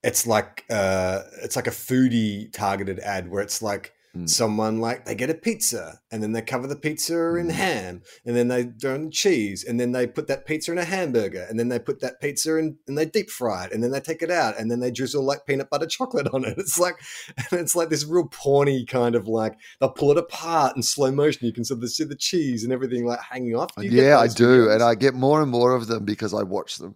[0.05, 4.29] it's like, uh, it's like a foodie targeted ad where it's like Mm.
[4.31, 7.51] someone like they get a pizza and then they cover the pizza in Mm.
[7.51, 10.85] ham and then they throw in cheese and then they put that pizza in a
[10.85, 13.91] hamburger and then they put that pizza in and they deep fry it and then
[13.91, 16.55] they take it out and then they drizzle like peanut butter chocolate on it.
[16.59, 16.95] It's like
[17.51, 21.11] and it's like this real porny kind of like they'll pull it apart in slow
[21.11, 21.45] motion.
[21.49, 23.75] You can sort of see the cheese and everything like hanging off.
[23.75, 24.71] Do you get Yeah, I do.
[24.71, 26.95] And I get more and more of them because I watch them.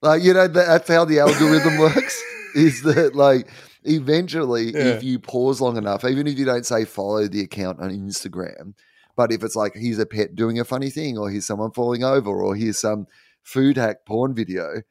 [0.00, 2.22] Like, you know, that's how the algorithm works
[2.54, 3.48] is that, like,
[3.84, 4.94] eventually, Yeah.
[4.96, 8.74] if you pause long enough, even if you don't say follow the account on Instagram,
[9.16, 12.04] but if it's like, here's a pet doing a funny thing, or here's someone falling
[12.04, 13.06] over, or here's some
[13.42, 14.82] food hack porn video,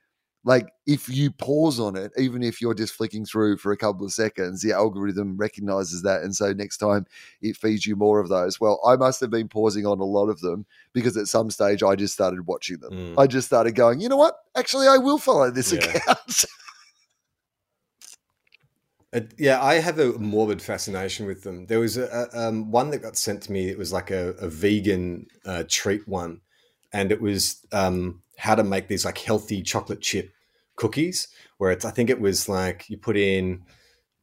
[0.48, 4.06] like, if you pause on it, even if you're just flicking through for a couple
[4.06, 6.22] of seconds, the algorithm recognizes that.
[6.22, 7.06] And so next time
[7.42, 8.58] it feeds you more of those.
[8.58, 11.84] Well, I must have been pausing on a lot of them because at some stage
[11.84, 12.94] I just started watching them.
[12.94, 13.20] Mm.
[13.22, 14.38] I just started going, you know what?
[14.56, 15.80] Actually, I will follow this Yeah.
[15.80, 16.46] account.
[19.14, 21.66] Uh, yeah, I have a morbid fascination with them.
[21.68, 23.70] There was a, a um, one that got sent to me.
[23.70, 26.42] It was like a, a vegan uh, treat one,
[26.92, 30.34] and it was um, how to make these like healthy chocolate chip
[30.78, 31.28] cookies.
[31.58, 33.64] Where it's, I think it was like you put in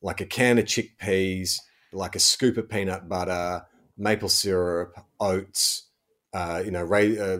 [0.00, 1.58] like a can of chickpeas,
[1.92, 5.88] like a scoop of peanut butter, maple syrup, oats,
[6.34, 7.38] uh, you know, ra- uh,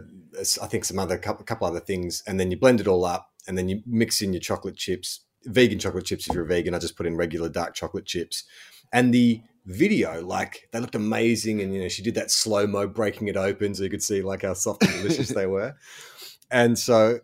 [0.63, 3.29] I think some other couple, couple other things, and then you blend it all up,
[3.47, 6.75] and then you mix in your chocolate chips, vegan chocolate chips if you're a vegan.
[6.75, 8.45] I just put in regular dark chocolate chips,
[8.93, 12.87] and the video, like they looked amazing, and you know, she did that slow mo
[12.87, 15.75] breaking it open, so you could see like how soft and delicious they were,
[16.51, 17.21] and so.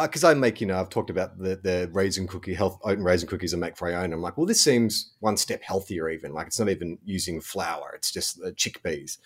[0.00, 3.04] Because I make, you know, I've talked about the, the raisin cookie, health oat and
[3.04, 4.16] raisin cookies I make for Iona.
[4.16, 6.32] I'm like, well, this seems one step healthier, even.
[6.32, 9.18] Like, it's not even using flour; it's just uh, chickpeas.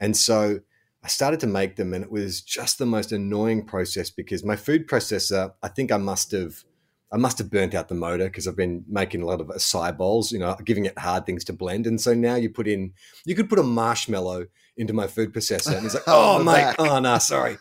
[0.00, 0.60] And so
[1.02, 4.56] I started to make them, and it was just the most annoying process because my
[4.56, 6.64] food processor, I think I must have,
[7.12, 9.96] I must have burnt out the motor because I've been making a lot of acai
[9.96, 11.86] bowls, you know, giving it hard things to blend.
[11.86, 12.92] And so now you put in,
[13.24, 14.46] you could put a marshmallow
[14.76, 16.76] into my food processor, and it's like, Oh, oh, mate, back.
[16.78, 17.58] oh no, sorry.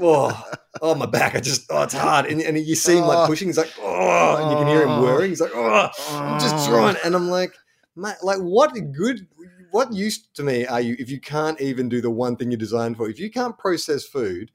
[0.00, 0.42] Oh,
[0.80, 1.34] oh, my back!
[1.34, 3.26] I just, oh, it's hard, and, and you see him like Oh.
[3.26, 3.48] pushing.
[3.48, 5.02] He's like, oh, and you can hear him Oh.
[5.02, 5.30] whirring.
[5.30, 6.70] He's like, oh, I'm just oh.
[6.70, 7.52] trying, and I'm like,
[7.94, 9.26] mate, like, what good,
[9.70, 12.58] what use to me are you if you can't even do the one thing you're
[12.58, 13.08] designed for?
[13.08, 14.50] If you can't process food,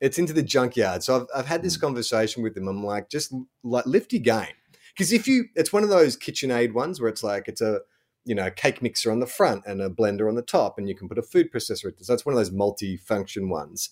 [0.00, 1.02] it's into the junkyard.
[1.02, 1.82] So I've, I've had this hmm.
[1.82, 2.66] conversation with them.
[2.66, 4.54] I'm like, just like lift your game,
[4.96, 7.80] because if you, it's one of those KitchenAid ones where it's like it's a
[8.24, 10.88] you know a cake mixer on the front and a blender on the top, and
[10.88, 11.92] you can put a food processor.
[12.00, 13.90] So it's one of those multi-function ones.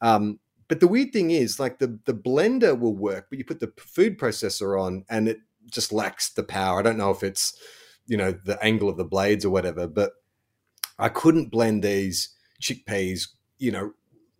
[0.00, 0.38] Um,
[0.68, 3.72] but the weird thing is, like the the blender will work, but you put the
[3.78, 5.38] food processor on, and it
[5.70, 6.78] just lacks the power.
[6.78, 7.58] I don't know if it's
[8.06, 10.12] you know the angle of the blades or whatever, but
[10.98, 13.28] I couldn't blend these chickpeas.
[13.58, 13.92] You know,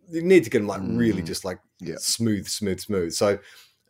[0.09, 1.27] you need to get them like really Mm.
[1.27, 1.95] just like Yeah.
[1.97, 3.13] smooth, smooth, smooth.
[3.13, 3.39] So it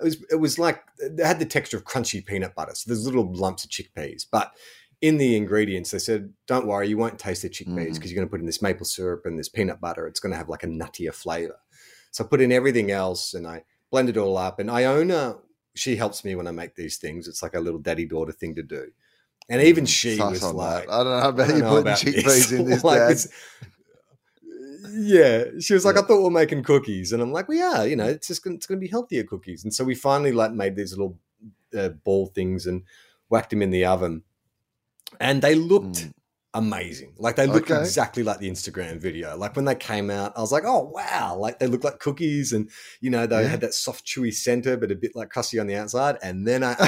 [0.04, 2.74] was it was like they had the texture of crunchy peanut butter.
[2.76, 4.54] So there's little lumps of chickpeas, but
[5.02, 8.06] in the ingredients, they said, "Don't worry, you won't taste the chickpeas because Mhm.
[8.08, 10.08] you're going to put in this maple syrup and this peanut butter.
[10.08, 11.58] It's going to have like a nuttier flavor."
[12.12, 14.60] So I put in everything else and I blend it all up.
[14.60, 15.38] And Iona,
[15.76, 17.28] she helps me when I make these things.
[17.28, 18.92] It's like a little daddy daughter thing to do.
[19.48, 20.94] And even she Suss was like, that.
[20.94, 23.18] I don't know about don't you know putting chickpeas in this, Like, Dad.
[24.92, 26.02] yeah, she was like, Yeah.
[26.02, 27.88] I thought we are making cookies, and I'm like, we are.
[27.88, 29.64] You know, it's just gonna, it's going to be healthier cookies.
[29.64, 31.18] And so we finally like made these little
[31.78, 32.84] uh, ball things and
[33.30, 34.24] whacked them in the oven,
[35.20, 36.14] and they looked Mm.
[36.56, 37.14] amazing.
[37.18, 37.80] Like they looked Okay.
[37.80, 39.38] exactly like the Instagram video.
[39.38, 41.38] Like when they came out, I was like, oh wow!
[41.38, 42.70] Like they look like cookies, and
[43.02, 43.48] you know they Yeah.
[43.50, 46.18] had that soft, chewy center, but a bit like crusty on the outside.
[46.24, 46.74] And then I,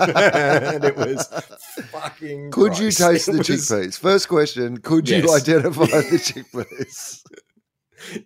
[0.74, 1.26] and it was
[1.90, 2.50] fucking.
[2.52, 3.98] Could you taste It the was- chickpeas?
[3.98, 7.22] First question: Could you identify the chickpeas?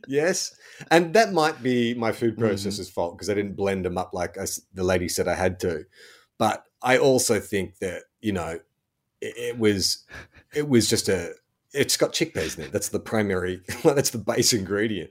[0.07, 0.55] Yes,
[0.91, 2.45] and that might be my food Mm-hmm.
[2.45, 5.59] processor's fault because I didn't blend them up like I the lady said I had
[5.61, 5.85] to.
[6.39, 8.59] But I also think that you know
[9.25, 10.05] it, it was
[10.55, 11.33] it was just a
[11.73, 12.73] it's got chickpeas in it.
[12.73, 13.61] That's the primary.
[13.85, 15.11] that's the base ingredient.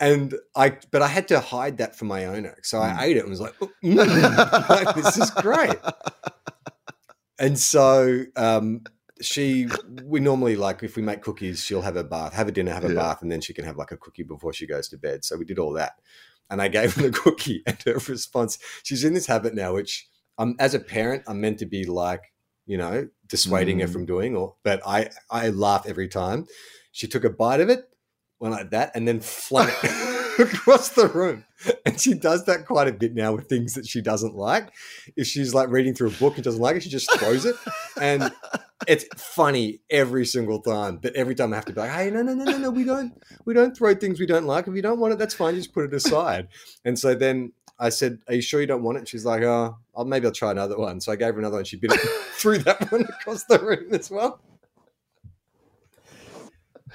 [0.00, 3.02] And I, but I had to hide that from Iona, so I Mm.
[3.02, 5.78] ate it and was like, "Oh, mm, like, "This is great."
[7.38, 8.82] And so um,
[9.20, 12.72] she, we normally like if we make cookies, she'll have a bath, have a dinner,
[12.72, 12.94] have a Yeah.
[12.94, 15.24] bath, and then she can have like a cookie before she goes to bed.
[15.24, 15.94] So we did all that,
[16.48, 20.08] and I gave her the cookie, and her response, she's in this habit now, which
[20.38, 22.32] um, as a parent, I'm meant to be like,
[22.66, 23.92] you know, dissuading her Mm.
[23.92, 26.46] from doing, or but I, I laugh every time.
[26.92, 27.88] She took a bite of it,
[28.40, 31.44] went like that, and then flung it across the room.
[31.84, 34.72] And she does that quite a bit now with things that she doesn't like.
[35.16, 37.56] If she's like reading through a book and doesn't like it, she just throws it.
[38.00, 38.32] And
[38.86, 40.98] it's funny every single time.
[40.98, 42.84] But every time I have to be like, hey, no, no, no, no, no, we
[42.84, 43.12] don't
[43.44, 44.68] we don't throw things we don't like.
[44.68, 45.54] If you don't want it, that's fine.
[45.54, 46.48] You just put it aside.
[46.84, 49.08] And so then I said, Are you sure you don't want it?
[49.08, 51.00] She's like, Oh, I'll, maybe I'll try another one.
[51.00, 51.64] So I gave her another one.
[51.64, 52.00] She bit it
[52.32, 54.40] threw that one across the room as well.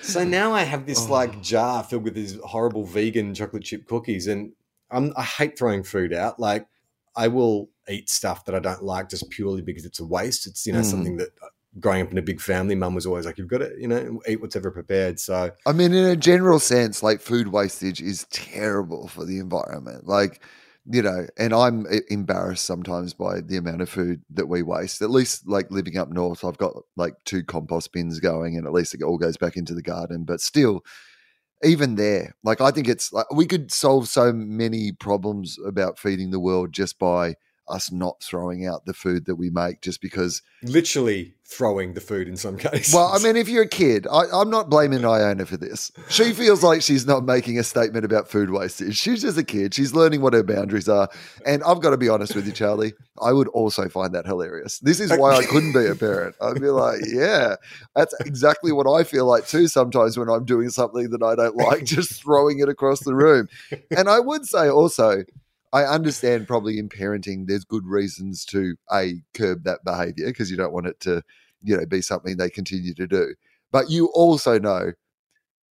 [0.01, 1.11] So now I have this Oh.
[1.11, 4.51] like jar filled with these horrible vegan chocolate chip cookies, and
[4.91, 6.39] I'm, I hate throwing food out.
[6.39, 6.67] Like
[7.15, 10.45] I will eat stuff that I don't like just purely because it's a waste.
[10.47, 10.85] It's you know Mm.
[10.85, 11.47] something that uh,
[11.79, 14.21] growing up in a big family, mum was always like, "You've got to you know
[14.27, 19.07] eat whatever prepared." So I mean, in a general sense, like food wastage is terrible
[19.07, 20.05] for the environment.
[20.07, 20.41] Like,
[20.85, 25.01] you know, and I'm embarrassed sometimes by the amount of food that we waste.
[25.01, 28.73] At least, like living up north, I've got like two compost bins going, and at
[28.73, 30.25] least it all goes back into the garden.
[30.25, 30.83] But still,
[31.63, 36.31] even there, like I think it's like we could solve so many problems about feeding
[36.31, 37.35] the world just by
[37.67, 42.27] us not throwing out the food that we make, just because literally throwing the food
[42.27, 42.93] in some cases.
[42.93, 45.91] well, I mean, if you're a kid, I, I'm not blaming Iona for this.
[46.09, 48.95] She feels like she's not making a statement about food wastage.
[48.95, 49.73] She's just a kid.
[49.73, 51.09] She's learning what her boundaries are.
[51.45, 52.93] And I've got to be honest with you, Charlie.
[53.21, 54.79] I would also find that hilarious.
[54.79, 56.35] This is why I couldn't be a parent.
[56.41, 57.55] I'd be like, yeah,
[57.95, 61.55] that's exactly what I feel like too sometimes when I'm doing something that I don't
[61.55, 63.47] like, just throwing it across the room.
[63.95, 65.23] And I would say also,
[65.73, 70.57] I understand probably in parenting, there's good reasons to a curb that behavior because you
[70.57, 71.23] don't want it to,
[71.63, 73.35] you know, be something they continue to do.
[73.71, 74.93] But you also know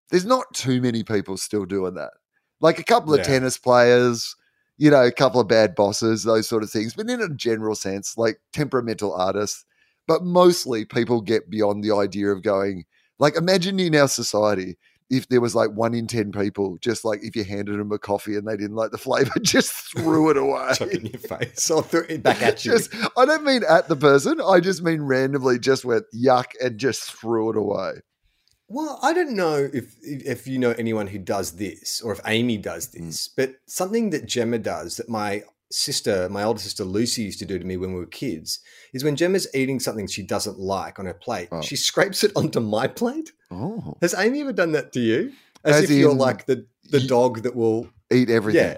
[0.10, 2.12] there's not too many people still doing that.
[2.60, 3.24] Like a couple of Yeah.
[3.24, 4.36] tennis players,
[4.78, 6.94] you know, a couple of bad bosses, those sort of things.
[6.94, 9.66] But in a general sense, like temperamental artists,
[10.08, 12.86] but mostly people get beyond the idea of going,
[13.20, 14.78] like, imagine in our society
[15.12, 18.00] if there was like one in 10 people, just like if you handed them a
[18.00, 20.74] coffee and they didn't like the flavor, just threw it away.
[20.92, 22.72] in your face or throw it back at you.
[22.72, 24.42] Just, I don't mean at the person.
[24.42, 27.96] I just mean randomly just went yuck and just threw it away.
[28.70, 32.56] Well, I don't know if if you know anyone who does this or if Amy
[32.56, 33.08] does Mm.
[33.08, 35.44] this, but something that Gemma does that my
[35.74, 38.60] sister, my older sister Lucy used to do to me when we were kids
[38.94, 41.62] is when Gemma's eating something she doesn't like on her plate, Oh.
[41.62, 43.32] she scrapes it onto my plate.
[43.52, 43.96] Oh.
[44.02, 45.32] Has Amy ever done that to you?
[45.64, 48.62] As, As if you're like the the dog that will Eat everything.
[48.64, 48.78] yeah.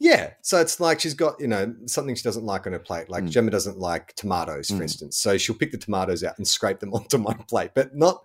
[0.00, 0.30] Yeah.
[0.42, 3.10] So it's like she's got, you know, something she doesn't like on her plate.
[3.10, 3.30] Like Mm.
[3.30, 4.82] Gemma doesn't like tomatoes, for Mm.
[4.82, 5.16] instance.
[5.18, 8.22] So she'll pick the tomatoes out and scrape them onto my plate, but not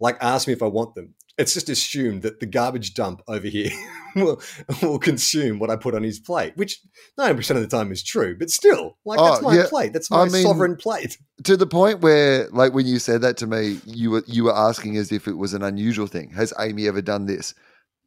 [0.00, 1.14] like ask me if I want them.
[1.40, 3.70] It's just assumed that the garbage dump over here
[4.16, 4.40] will,
[4.82, 6.78] will consume what I put on his plate, which
[7.18, 9.66] 90% of the time is true, but still, like that's Oh, my yeah.
[9.68, 9.92] plate.
[9.92, 11.16] That's I my mean- sovereign plate.
[11.44, 14.54] To the point where, like, when you said that to me, you were you were
[14.54, 16.30] asking as if it was an unusual thing.
[16.30, 17.54] Has Amy ever done this?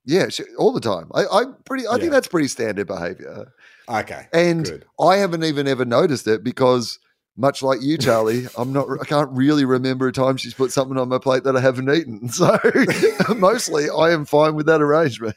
[0.06, 1.10] Yeah, she, all the time.
[1.16, 1.88] I, I pretty.
[1.88, 1.98] I Yeah.
[1.98, 3.52] think that's pretty standard behavior.
[3.90, 4.28] Okay.
[4.34, 4.86] And Good.
[5.00, 7.00] I haven't even ever noticed it because,
[7.36, 8.88] much like you, Charlie, I'm not.
[9.02, 11.90] I can't really remember a time she's put something on my plate that I haven't
[11.90, 12.30] eaten.
[12.30, 12.58] So
[13.36, 15.36] mostly, I am fine with that arrangement.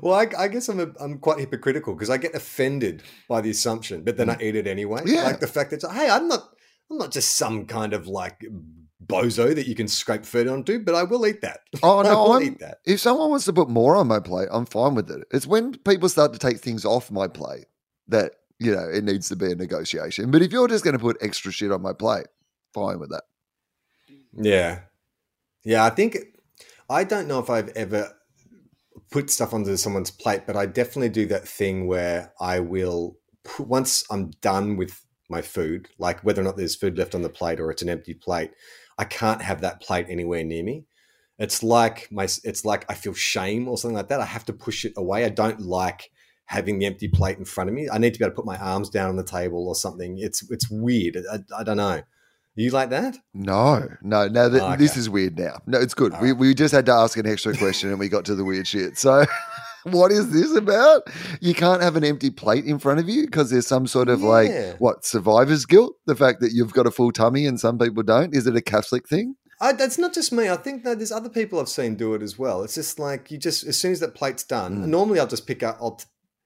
[0.00, 3.50] Well, I, I guess I'm a, I'm quite hypocritical because I get offended by the
[3.50, 4.42] assumption, but then I mm.
[4.42, 5.02] eat it anyway.
[5.04, 5.24] Yeah.
[5.24, 6.48] Like the fact that hey, I'm not
[6.90, 8.44] I'm not just some kind of like
[9.04, 11.60] bozo that you can scrape food onto, but I will eat that.
[11.82, 12.78] Oh I no, will I'm, eat that.
[12.84, 15.26] if someone wants to put more on my plate, I'm fine with it.
[15.30, 17.66] It's when people start to take things off my plate
[18.08, 18.32] that
[18.62, 20.30] you know it needs to be a negotiation.
[20.30, 22.26] But if you're just going to put extra shit on my plate,
[22.72, 23.24] fine with that.
[24.32, 24.80] Yeah,
[25.64, 25.84] yeah.
[25.84, 26.18] I think
[26.88, 28.12] I don't know if I've ever
[29.10, 33.66] put stuff onto someone's plate, but I definitely do that thing where I will put,
[33.68, 37.28] once I'm done with my food, like whether or not there's food left on the
[37.28, 38.50] plate or it's an empty plate.
[38.98, 40.86] I can't have that plate anywhere near me.
[41.38, 44.20] It's like my it's like I feel shame or something like that.
[44.20, 45.24] I have to push it away.
[45.24, 46.10] I don't like
[46.46, 47.88] having the empty plate in front of me.
[47.90, 50.18] I need to be able to put my arms down on the table or something.
[50.18, 51.16] It's it's weird.
[51.30, 52.02] I, I don't know.
[52.54, 53.16] You like that?
[53.32, 54.50] No, no, no.
[54.50, 55.62] Th- Oh, This is weird now.
[55.66, 56.12] No, it's good.
[56.12, 56.38] All We, right.
[56.38, 58.98] we just had to ask an extra question and we got to the weird shit.
[58.98, 59.24] So,
[59.84, 61.04] what is this about?
[61.40, 64.20] You can't have an empty plate in front of you because there's some sort of
[64.22, 65.94] like, what, survivor's guilt?
[66.04, 68.34] The fact that you've got a full tummy and some people don't?
[68.34, 69.34] Is it a Catholic thing?
[69.58, 70.50] I, that's not just me.
[70.50, 72.62] I think that there's other people I've seen do it as well.
[72.64, 74.78] It's just like you just as soon as that plate's done.
[74.84, 74.86] Mm.
[74.88, 76.00] Normally, I'll just pick up, I'll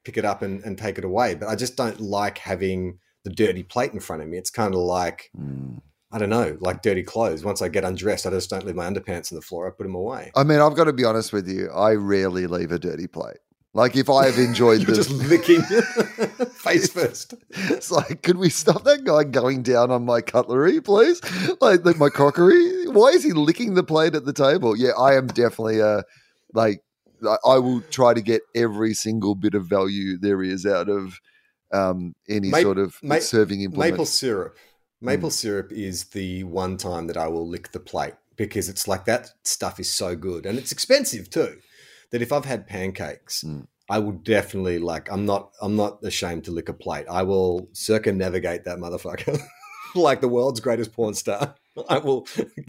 [0.06, 1.34] pick it up and, and take it away.
[1.34, 4.38] But I just don't like having the dirty plate in front of me.
[4.38, 5.80] It's kind of like Mm.
[6.12, 7.44] I don't know, like dirty clothes.
[7.44, 9.66] Once I get undressed, I just don't leave my underpants on the floor.
[9.66, 10.30] I put them away.
[10.36, 11.68] I mean, I've got to be honest with you.
[11.70, 13.38] I rarely leave a dirty plate.
[13.74, 15.02] Like, if I have enjoyed You're the.
[15.02, 15.62] just licking
[16.52, 17.34] face first.
[17.50, 21.20] It's like, could we stop that guy going down on my cutlery, please?
[21.60, 22.86] Like the, my crockery.
[22.86, 24.76] Why is he licking the plate at the table?
[24.76, 26.04] Yeah, I am definitely a
[26.54, 26.80] like.
[27.44, 31.18] I- will try to get every single bit of value there is out of
[31.72, 33.92] um, any Ma- sort of ma- serving implement.
[33.92, 34.56] Maple syrup.
[35.00, 39.04] Maple syrup is the one time that I will lick the plate because it's like
[39.04, 41.58] that stuff is so good and it's expensive too.
[42.12, 43.66] That if I've had pancakes, Mm.
[43.88, 45.10] I will definitely like.
[45.12, 45.50] I'm not.
[45.60, 47.06] I'm not ashamed to lick a plate.
[47.08, 49.38] I will circumnavigate that motherfucker
[49.94, 51.54] like the world's greatest porn star.
[51.88, 52.26] I will.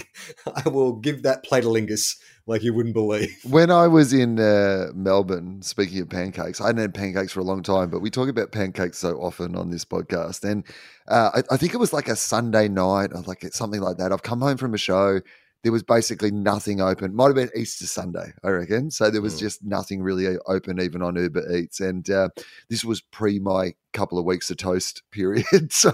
[0.66, 3.36] I will give that plate a lingus like you wouldn't believe.
[3.50, 7.44] When I was in uh, Melbourne, speaking of pancakes, I hadn't had pancakes for a
[7.44, 10.44] long time, but we talk about pancakes so often on this podcast.
[10.50, 10.64] And
[11.08, 14.12] uh, I, I think it was like a Sunday night or like something like that.
[14.12, 15.20] I've come home from a show.
[15.64, 17.16] There was basically nothing open.
[17.16, 18.92] Might have been Easter Sunday, I reckon.
[18.92, 19.40] So there was Mm.
[19.40, 21.80] just nothing really open, even on Uber Eats.
[21.82, 22.30] And uh,
[22.70, 25.74] this was pre my couple of weeks of toast period.
[25.74, 25.92] so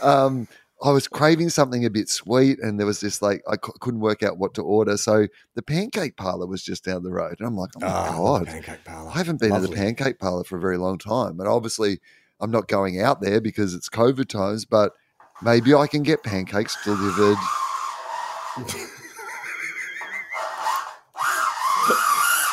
[0.00, 0.46] um,
[0.82, 4.22] I was craving something a bit sweet, and there was this like I couldn't work
[4.22, 4.96] out what to order.
[4.98, 8.16] So the pancake parlor was just down the road, and I'm like, oh my Ah,
[8.16, 9.10] god, pancake parlor.
[9.10, 11.98] I haven't been to the pancake parlor for a very long time, and obviously
[12.40, 14.66] I'm not going out there because it's COVID times.
[14.66, 14.92] But
[15.42, 17.38] maybe I can get pancakes delivered.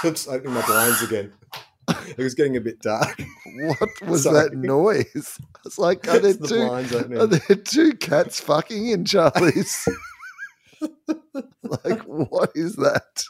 [0.06, 1.32] Oops, opening my blinds again.
[2.18, 3.22] It was getting a bit dark.
[3.80, 4.50] What was Sorry.
[4.50, 5.38] that noise?
[5.66, 7.18] It's like, are there the two?
[7.20, 9.88] Are there two cats fucking in Charlie's?
[11.64, 13.24] like, what is that?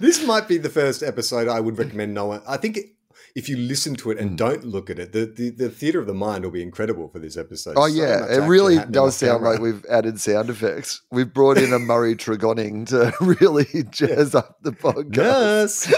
[0.00, 2.42] This might be the first episode I would recommend no one.
[2.48, 2.86] I think it,
[3.34, 4.36] if you listen to it and Mm.
[4.36, 7.18] don't look at it, the, the, the theater of the mind will be incredible for
[7.18, 7.74] this episode.
[7.76, 9.50] Oh So yeah, it really does sound camera.
[9.50, 11.02] like we've added sound effects.
[11.12, 15.92] We've brought in a Murray Tregoning to really jazz up the podcast.
[15.92, 15.94] Yes.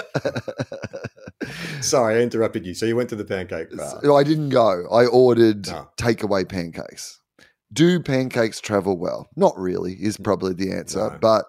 [1.80, 2.74] Sorry, I interrupted you.
[2.74, 4.00] So you went to the pancake bar.
[4.02, 4.86] So I didn't go.
[4.90, 5.88] I ordered No.
[5.96, 7.20] takeaway pancakes.
[7.72, 9.28] Do pancakes travel well?
[9.36, 10.98] Not really, is probably the answer.
[11.10, 11.18] No.
[11.20, 11.44] But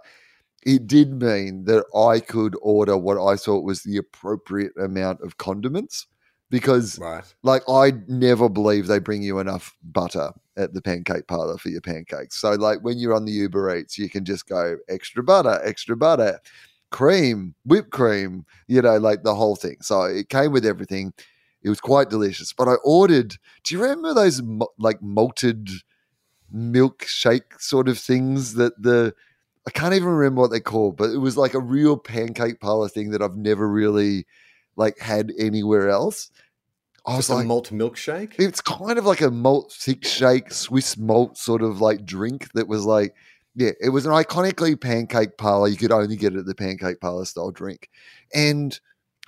[0.64, 5.38] it did mean that I could order what I thought was the appropriate amount of
[5.38, 6.06] condiments
[6.50, 7.24] because Right.
[7.44, 11.80] like I never believe they bring you enough butter at the pancake parlor for your
[11.82, 12.36] pancakes.
[12.36, 15.96] So like when you're on the Uber Eats, you can just go extra butter, extra
[15.96, 16.40] butter,
[16.92, 19.78] cream, whipped cream, you know, like the whole thing.
[19.82, 21.14] So it came with everything.
[21.62, 22.54] It was quite delicious.
[22.54, 23.36] But I ordered.
[23.64, 24.42] Do you remember those
[24.78, 25.70] like malted
[26.54, 29.14] milkshake sort of things that the
[29.68, 32.90] I can't even remember what they called, but it was like a real pancake parlor
[32.90, 34.26] thing that I've never really
[34.76, 36.32] like had anywhere else.
[37.06, 38.34] I was Just like, malt milkshake.
[38.40, 42.68] it's kind of like a malt thick shake, Swiss malt sort of like drink that
[42.68, 43.16] was like,
[43.60, 45.68] yeah, it was an iconically pancake parlor.
[45.68, 47.90] You could only get it at the pancake parlor style drink.
[48.34, 48.80] And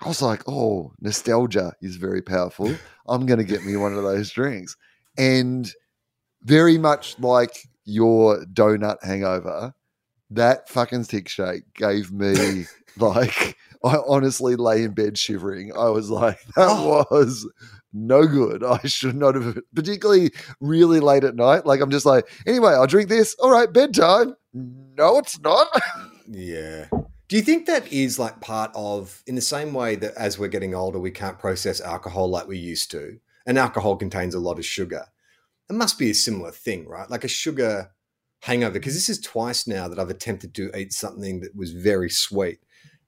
[0.01, 2.73] I was like, oh, nostalgia is very powerful.
[3.09, 4.77] I'm going to get me one of those drinks.
[5.17, 5.69] And
[6.43, 9.73] very much like your donut hangover,
[10.29, 12.65] that fucking thick shake gave me
[12.97, 15.73] like, I honestly lay in bed shivering.
[15.77, 17.05] I was like, that Oh.
[17.11, 17.45] was
[17.93, 18.63] no good.
[18.63, 21.65] I should not have, particularly really late at night.
[21.65, 23.35] Like, I'm just like, anyway, I'll drink this.
[23.39, 24.35] All right, bedtime.
[24.53, 25.67] No, it's not.
[26.33, 26.87] Yeah.
[27.27, 30.47] Do you think that is like part of, in the same way that as we're
[30.47, 34.57] getting older, we can't process alcohol like we used to, and alcohol contains a lot
[34.57, 35.05] of sugar?
[35.69, 37.09] It must be a similar thing, right?
[37.09, 37.91] Like a sugar
[38.41, 42.09] hangover, because this is twice now that I've attempted to eat something that was very
[42.09, 42.59] sweet,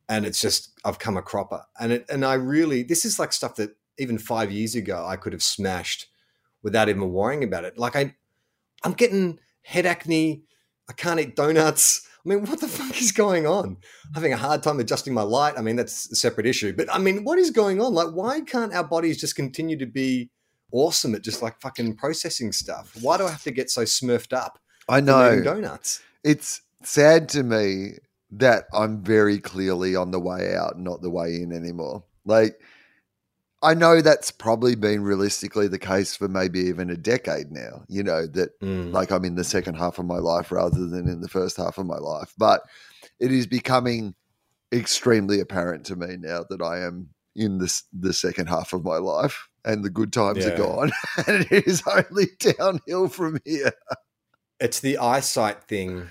[0.09, 3.33] and it's just I've come a cropper, and it, and I really this is like
[3.33, 6.07] stuff that even five years ago I could have smashed
[6.61, 7.77] without even worrying about it.
[7.77, 8.15] Like I,
[8.83, 10.43] I'm getting head acne.
[10.89, 12.07] I can't eat donuts.
[12.25, 13.77] I mean, what the fuck is going on?
[14.15, 15.55] Having a hard time adjusting my light.
[15.57, 16.73] I mean, that's a separate issue.
[16.73, 17.93] But I mean, what is going on?
[17.93, 20.29] Like, why can't our bodies just continue to be
[20.71, 22.95] awesome at just like fucking processing stuff?
[23.01, 25.41] Why do I have to get so smurfed up I know.
[25.41, 26.01] donuts?
[26.23, 27.97] it's sad to me
[28.31, 32.03] that I'm very clearly on the way out, not the way in anymore.
[32.25, 32.59] Like,
[33.63, 38.03] I know that's probably been realistically the case for maybe even a decade now, you
[38.03, 38.91] know, that Mm.
[38.91, 41.77] like I'm in the second half of my life rather than in the first half
[41.77, 42.33] of my life.
[42.37, 42.61] But
[43.19, 44.13] it is becoming
[44.73, 48.97] extremely apparent to me now that I am in this the second half of my
[48.97, 50.51] life and the good times Yeah.
[50.51, 50.91] are gone.
[51.27, 53.71] and it is only downhill from here.
[54.59, 56.09] It's the eyesight thing.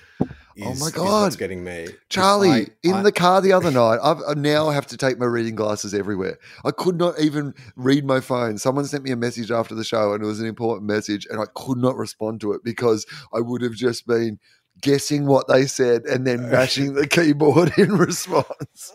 [0.60, 1.38] Oh is- my is God.
[1.38, 1.88] getting me.
[2.08, 5.18] Charlie, I- in I- the car the other night, I've, I now have to take
[5.18, 6.38] my reading glasses everywhere.
[6.64, 8.58] I could not even read my phone.
[8.58, 11.40] Someone sent me a message after the show, and it was an important message, and
[11.40, 14.38] I could not respond to it because I would have just been
[14.80, 18.92] guessing what they said and then mashing the keyboard in response.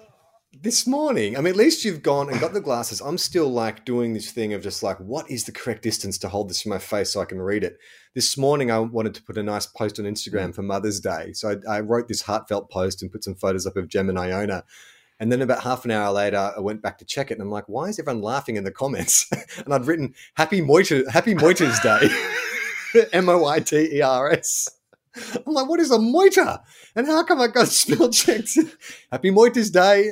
[0.60, 3.00] this morning, I mean, at least you've gone and got the glasses.
[3.00, 6.30] I'm still like doing this thing of just like, what is the correct distance to
[6.30, 7.78] hold this from my face so I can read it?
[8.18, 10.56] This morning, I wanted to put a nice post on Instagram mm.
[10.56, 11.34] for Mother's Day.
[11.34, 14.18] So I, I wrote this heartfelt post and put some photos up of Gem and
[14.18, 14.64] Iona.
[15.20, 17.52] And then about half an hour later, I went back to check it, and I'm
[17.52, 19.30] like, "Why is everyone laughing in the comments?"
[19.64, 24.68] and I'd written "Happy Moiter, Happy Moiters Day," M O I T E R S.
[25.16, 26.58] I'm like, "What is a moiter?"
[26.96, 28.58] And how come I got spell checked?
[29.12, 30.10] Happy Moiters Day.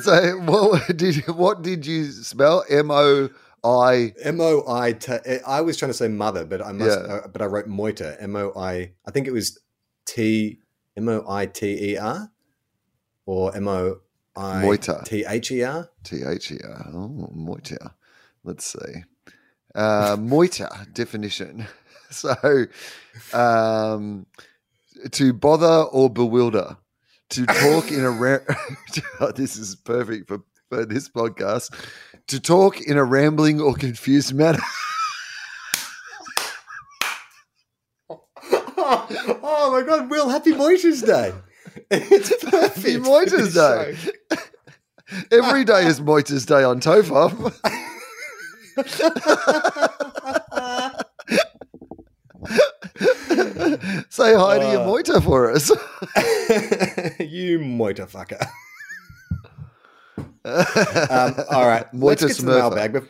[0.00, 2.64] So, what did what did you spell?
[2.70, 3.28] M O
[3.64, 4.12] I.
[4.22, 5.12] M O I T.
[5.46, 6.98] I was trying to say mother, but I must.
[7.00, 7.14] Yeah.
[7.14, 8.16] Uh, but I wrote moiter.
[8.20, 8.92] M O I.
[9.06, 9.58] I think it was
[10.06, 10.58] T.
[10.96, 12.30] M O I T E R,
[13.26, 14.00] or M O
[14.36, 15.04] I Moiter.
[15.04, 15.88] T H E R.
[16.04, 16.90] T H E R.
[16.92, 17.92] Oh, moiter.
[18.44, 19.04] Let's see.
[19.74, 21.66] Uh, moiter definition.
[22.12, 22.66] So,
[23.32, 24.26] um,
[25.12, 26.76] to bother or bewilder,
[27.30, 28.10] to talk in a.
[28.10, 28.44] Ra-
[29.34, 30.42] this is perfect for,
[30.72, 31.70] for this podcast.
[32.28, 34.58] To talk in a rambling or confused manner.
[38.10, 40.28] oh my God, Wil!
[40.30, 41.32] Happy Moiters Day.
[41.90, 42.76] It's perfect.
[42.76, 43.96] Happy for Day.
[45.30, 47.52] Every day is Moiters Day on Tofop.
[54.08, 54.86] Say hi to your Uh.
[54.86, 55.70] moiter for us.
[57.20, 58.44] you moiter fucker.
[60.44, 63.04] Um, all right, let's get to the mailbag.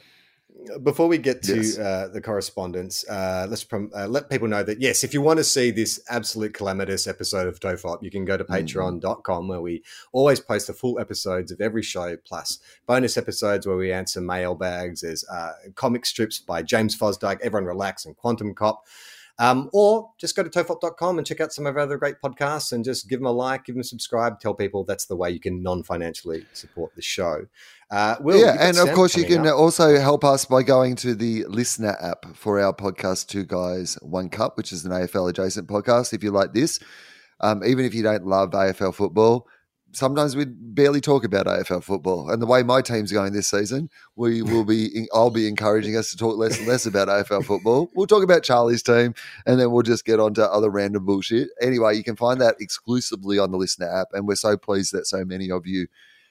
[0.84, 1.76] Before we get to Yes.
[1.76, 5.38] uh, the correspondence, uh, let's prom- uh, let people know that yes, if you want
[5.38, 8.64] to see this absolute calamitous episode of Tofop, you can go to Mm-hmm.
[8.66, 13.76] patreon.com where we always post the full episodes of every show, plus bonus episodes where
[13.76, 15.00] we answer mailbags.
[15.00, 18.86] There's uh, comic strips by James Fosdyke, Everyone Relax, and Quantum Cop.
[19.38, 22.72] Um, or just go to tofop.com and check out some of our other great podcasts
[22.72, 25.30] and just give them a like, give them a subscribe, tell people that's the way
[25.30, 27.46] you can non financially support the show.
[27.90, 29.56] Uh, Wil, yeah, and of course you can up.
[29.56, 34.28] also help us by going to the listener app for our podcast, Two Guys, One
[34.28, 36.12] Cup, which is an AFL adjacent podcast.
[36.12, 36.78] If you like this,
[37.40, 39.46] um, even if you don't love AFL football,
[39.92, 42.30] sometimes we barely talk about AFL football.
[42.30, 46.10] And the way my team's going this season, we will be, I'll be encouraging us
[46.10, 47.90] to talk less and less about AFL football.
[47.94, 49.14] We'll talk about Charlie's team,
[49.46, 51.48] and then we'll just get on to other random bullshit.
[51.60, 55.06] Anyway, you can find that exclusively on the listener app, and we're so pleased that
[55.06, 55.86] so many of you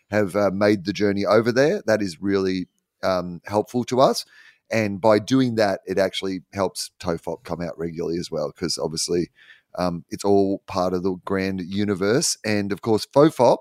[0.09, 1.82] have uh, made the journey over there.
[1.86, 2.68] That is really
[3.03, 4.26] um, helpful to us.
[4.70, 9.30] And by doing that, it actually helps Tofop come out regularly as well, because obviously
[9.78, 12.38] um, it's all part of the grand universe.
[12.46, 13.58] And of course, FOFOP.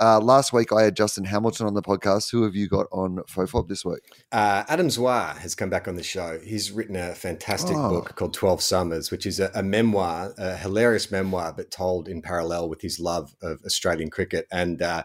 [0.00, 2.30] Uh, last week, I had Justin Hamilton on the podcast.
[2.30, 3.98] Who have you got on FOFOP this week?
[4.30, 6.38] Uh, Adam Zwar has come back on the show.
[6.44, 7.88] He's written a fantastic Oh.
[7.90, 12.22] book called 12 Summers, which is a, a memoir, a hilarious memoir, but told in
[12.22, 14.46] parallel with his love of Australian cricket.
[14.52, 15.02] And uh,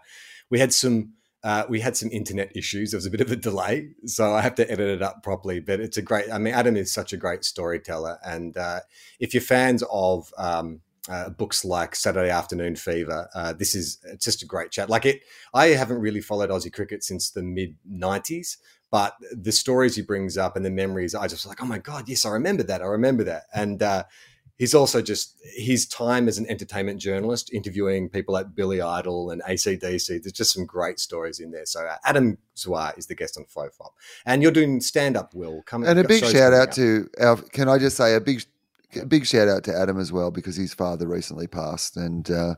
[0.51, 1.13] we had some.
[1.43, 2.91] Uh, we had some internet issues.
[2.91, 5.59] There was a bit of a delay, so I have to edit it up properly.
[5.59, 6.31] But it's a great.
[6.31, 8.79] I mean, Adam is such a great storyteller, and uh,
[9.19, 14.23] if you're fans of um, uh, books like Saturday Afternoon Fever, uh, this is it's
[14.23, 14.89] just a great chat.
[14.89, 15.21] Like it,
[15.53, 18.57] I haven't really followed Aussie cricket since the mid '90s,
[18.89, 22.07] but the stories he brings up and the memories, I just like, oh my god,
[22.07, 22.81] yes, I remember that.
[22.81, 23.43] I remember that.
[23.53, 24.03] And uh,
[24.63, 29.43] he's also just his time as an entertainment journalist, interviewing people like Billy Idol and
[29.43, 30.23] ACDC.
[30.23, 31.65] There's just some great stories in there.
[31.65, 33.89] So uh, Adam Zwar is the guest on FOFOP,
[34.25, 35.33] and you're doing stand up.
[35.33, 36.75] Will come And a big shout out up.
[36.75, 37.35] to our.
[37.35, 38.45] Can I just say a big,
[39.01, 42.55] a big shout out to Adam as well because his father recently passed, and uh,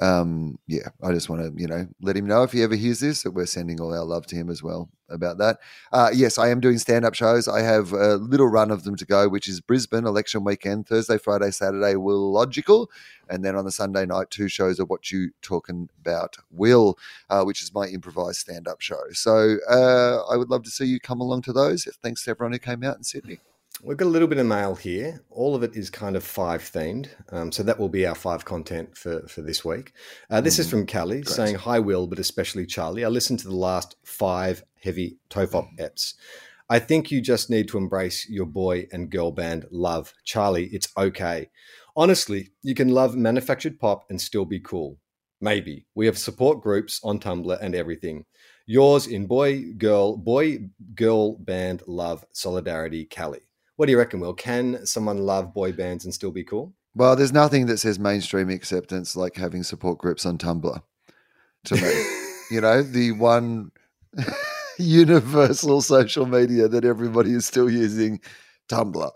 [0.00, 3.00] um, yeah, I just want to you know let him know if he ever hears
[3.00, 5.58] this that we're sending all our love to him as well about that.
[5.92, 7.46] Uh, yes, I am doing stand up shows.
[7.46, 11.18] I have a little run of them to go, which is Brisbane election weekend, Thursday,
[11.18, 11.96] Friday, Saturday.
[11.96, 12.90] Wilogical,
[13.28, 17.44] and then on the Sunday night, two shows of what you talking about, Wil, uh,
[17.44, 19.02] which is my improvised stand up show.
[19.12, 21.84] So uh, I would love to see you come along to those.
[22.02, 23.40] Thanks to everyone who came out in Sydney.
[23.84, 25.24] We've got a little bit of mail here.
[25.28, 27.08] All of it is kind of five themed.
[27.32, 29.92] Um, so that will be our five content for, for this week.
[30.30, 33.04] Uh, this is from Callie saying, Hi, Wil, but especially Charlie.
[33.04, 36.14] I listened to the last five heavy Tofop eps.
[36.70, 40.14] I think you just need to embrace your boy and girl band love.
[40.22, 41.50] Charlie, it's okay.
[41.96, 45.00] Honestly, you can love manufactured pop and still be cool.
[45.40, 45.86] Maybe.
[45.96, 48.26] We have support groups on Tumblr and everything.
[48.64, 53.40] Yours in boy, girl, boy, girl band love, solidarity, Callie.
[53.76, 54.34] What do you reckon, Wil?
[54.34, 56.74] Can someone love boy bands and still be cool?
[56.94, 60.82] Well, there's nothing that says mainstream acceptance like having support groups on Tumblr.
[61.64, 62.04] To me,
[62.50, 63.70] you know, the one
[64.78, 68.20] universal social media that everybody is still using,
[68.68, 69.10] Tumblr.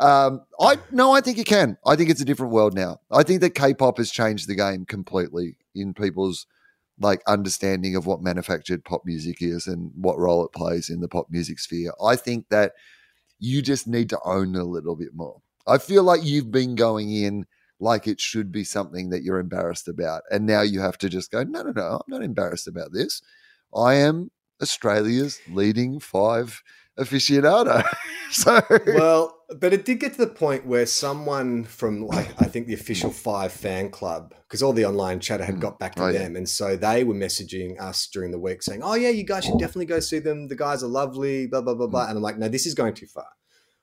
[0.00, 1.78] Um, I no, I think you can.
[1.84, 3.00] I think it's a different world now.
[3.10, 6.46] I think that K-pop has changed the game completely in people's
[6.98, 11.08] like understanding of what manufactured pop music is and what role it plays in the
[11.08, 11.92] pop music sphere.
[12.02, 12.72] I think that
[13.38, 15.40] you just need to own a little bit more.
[15.66, 17.46] I feel like you've been going in
[17.78, 20.22] like it should be something that you're embarrassed about.
[20.30, 23.20] And now you have to just go, no, no, no, I'm not embarrassed about this.
[23.74, 24.30] I am
[24.62, 26.62] Australia's leading five
[26.98, 27.86] aficionado.
[28.30, 32.66] so well, but it did get to the point where someone from like I think
[32.66, 35.60] the official five fan club, because all the online chatter had hmm.
[35.60, 38.82] got back to Oh, them, and so they were messaging us during the week saying,
[38.82, 40.48] "Oh yeah, you guys should definitely go see them.
[40.48, 42.04] The guys are lovely." Blah blah blah blah.
[42.04, 42.10] Hmm.
[42.10, 43.28] And I'm like, no, this is going too far.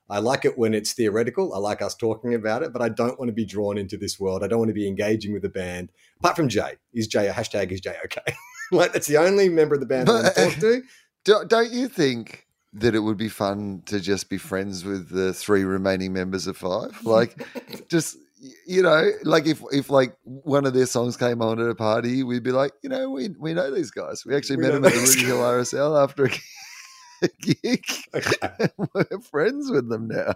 [0.09, 1.53] I like it when it's theoretical.
[1.53, 4.19] I like us talking about it, but I don't want to be drawn into this
[4.19, 4.43] world.
[4.43, 5.91] I don't want to be engaging with the band.
[6.19, 7.71] Apart from Jay, is Jay a hashtag?
[7.71, 8.35] Is Jay okay?
[8.71, 10.83] like that's the only member of the band I want to talk to.
[11.47, 15.63] Don't you think that it would be fun to just be friends with the three
[15.63, 17.03] remaining members of Five?
[17.03, 17.35] Like,
[17.89, 18.17] just
[18.65, 22.23] you know, like if if like one of their songs came on at a party,
[22.23, 24.25] we'd be like, you know, we we know these guys.
[24.25, 27.85] We actually We met them at the Rooty Hill RSL after a gig.
[28.13, 28.67] Okay.
[28.93, 30.33] We're friends with them now.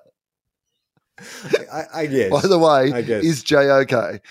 [1.71, 2.29] I, I guess.
[2.29, 3.23] By the way, I guess.
[3.23, 4.21] is Jay okay?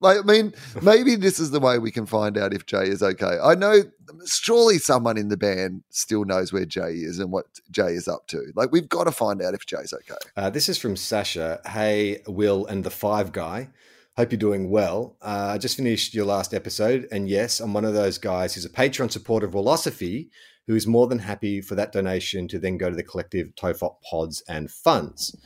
[0.00, 3.02] Like, I mean, maybe this is the way we can find out if Jay is
[3.02, 3.38] okay.
[3.42, 3.82] I know,
[4.26, 8.26] surely someone in the band still knows where Jay is and what Jay is up
[8.28, 8.52] to.
[8.54, 10.18] Like, we've got to find out if Jay's okay.
[10.36, 11.60] Uh, this is from Sasha.
[11.66, 13.68] Hey, Wil and the Five Guy.
[14.16, 15.16] Hope you're doing well.
[15.22, 18.64] Uh, I just finished your last episode, and yes, I'm one of those guys who's
[18.64, 20.30] a Patreon supporter of Philosophy,
[20.70, 24.00] who is more than happy for that donation to then go to the collective Tofop
[24.08, 25.36] pods and funds.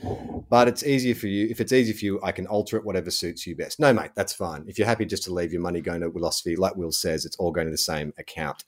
[0.51, 1.47] But it's easier for you.
[1.49, 3.81] If it's easy for you, I can alter it whatever suits you best.
[3.81, 4.67] No, mate, that's fine.
[4.69, 7.37] If you're happy just to leave your money going to Philosophy, like Wil says, it's
[7.37, 8.65] all going to the same account.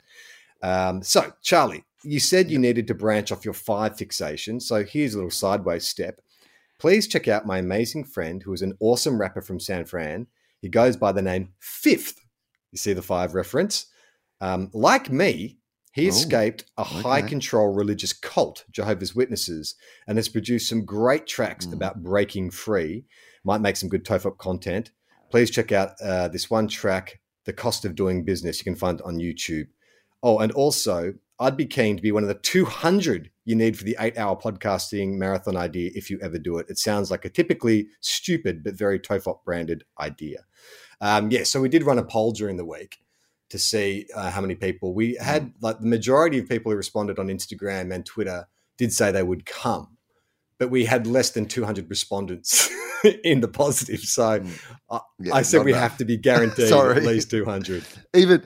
[0.63, 4.63] Um, so, Charlie, you said you needed to branch off your five fixations.
[4.63, 6.21] So here's a little sideways step.
[6.79, 10.25] Please check out my amazing friend who is an awesome rapper from San Fran.
[10.59, 12.19] He goes by the name Fifth.
[12.71, 13.85] You see the five reference?
[14.41, 15.59] Um, like me,
[15.97, 19.75] he Oh, escaped a high control religious cult, Jehovah's Witnesses,
[20.07, 21.73] and has produced some great tracks Mm.
[21.73, 23.05] about breaking free.
[23.43, 24.91] Might make some good Tofop content.
[25.31, 28.59] Please check out uh, this one track, The Cost of Doing Business.
[28.59, 29.67] You can find it on YouTube.
[30.23, 33.83] Oh, and also, I'd be keen to be one of the 200 you need for
[33.83, 36.65] the eight hour podcasting marathon idea if you ever do it.
[36.69, 40.45] It sounds like a typically stupid but very Tofop branded idea.
[40.99, 42.97] Um, yeah, so we did run a poll during the week
[43.49, 45.53] to see uh, how many people we had.
[45.61, 49.45] Like the majority of people who responded on Instagram and Twitter did say they would
[49.45, 49.97] come,
[50.59, 52.69] but we had less than 200 respondents
[53.23, 54.01] in the positive.
[54.01, 54.43] So
[54.89, 55.81] I, Yeah, I said we enough.
[55.81, 57.83] have to be guaranteed at least 200.
[58.13, 58.43] Even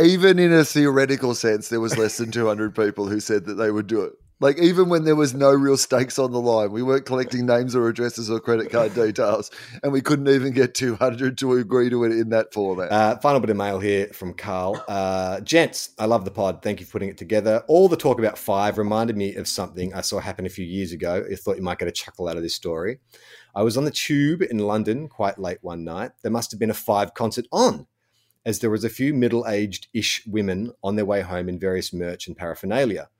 [0.00, 3.70] even in a theoretical sense, there was less than 200 people who said that they
[3.70, 4.12] would do it.
[4.40, 7.76] Like even when there was no real stakes on the line, we weren't collecting names
[7.76, 9.50] or addresses or credit card details,
[9.82, 12.90] and we couldn't even get 200 to agree to it in that format.
[12.90, 14.82] Uh, final bit of mail here from Carl.
[14.88, 16.62] Uh, gents, I love the pod.
[16.62, 17.62] Thank you for putting it together.
[17.68, 20.92] All the talk about five reminded me of something I saw happen a few years
[20.92, 21.22] ago.
[21.30, 22.98] I thought you might get a chuckle out of this story.
[23.54, 26.12] I was on the tube in London quite late one night.
[26.22, 27.88] There must have been a five concert on,
[28.46, 31.92] as there was a few middle aged ish women on their way home in various
[31.92, 33.10] merch and paraphernalia.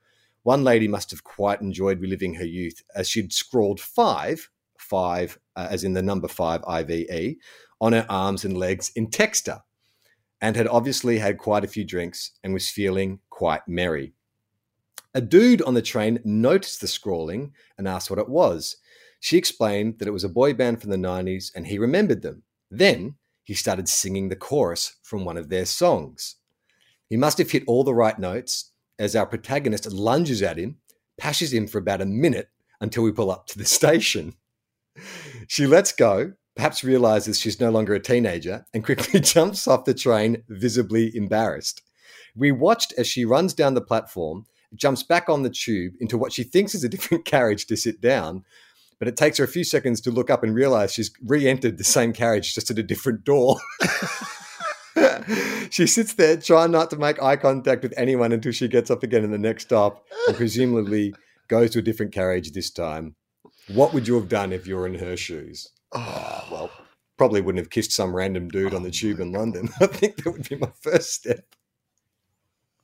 [0.42, 5.68] One lady must have quite enjoyed reliving her youth as she'd scrawled five, five, uh,
[5.70, 7.38] as in the number five, I V E,
[7.80, 9.60] on her arms and legs in texter
[10.40, 14.14] and had obviously had quite a few drinks and was feeling quite merry.
[15.14, 18.76] A dude on the train noticed the scrawling and asked what it was.
[19.18, 22.42] She explained that it was a boy band from the 90s and he remembered them.
[22.70, 26.36] Then he started singing the chorus from one of their songs.
[27.08, 28.69] He must have hit all the right notes
[29.00, 30.76] as our protagonist lunges at him,
[31.18, 34.34] pashes him for about a minute until we pull up to the station.
[35.48, 39.94] She lets go, perhaps realizes she's no longer a teenager, and quickly jumps off the
[39.94, 41.82] train, visibly embarrassed.
[42.36, 46.32] We watched as she runs down the platform jumps back on the tube into what
[46.32, 48.44] she thinks is a different carriage to sit down.
[48.98, 51.78] But it takes her a few seconds to look up and realize she's re entered
[51.78, 53.56] the same carriage just at a different door.
[55.70, 59.02] she sits there trying not to make eye contact with anyone until she gets up
[59.02, 61.14] again in the next stop and presumably
[61.48, 63.14] goes to a different carriage this time.
[63.68, 65.68] What would you have done if you were in her shoes?
[65.92, 66.70] Oh, Well,
[67.16, 69.68] probably wouldn't have kissed some random dude on the oh tube in London.
[69.80, 71.44] I think that would be my first step.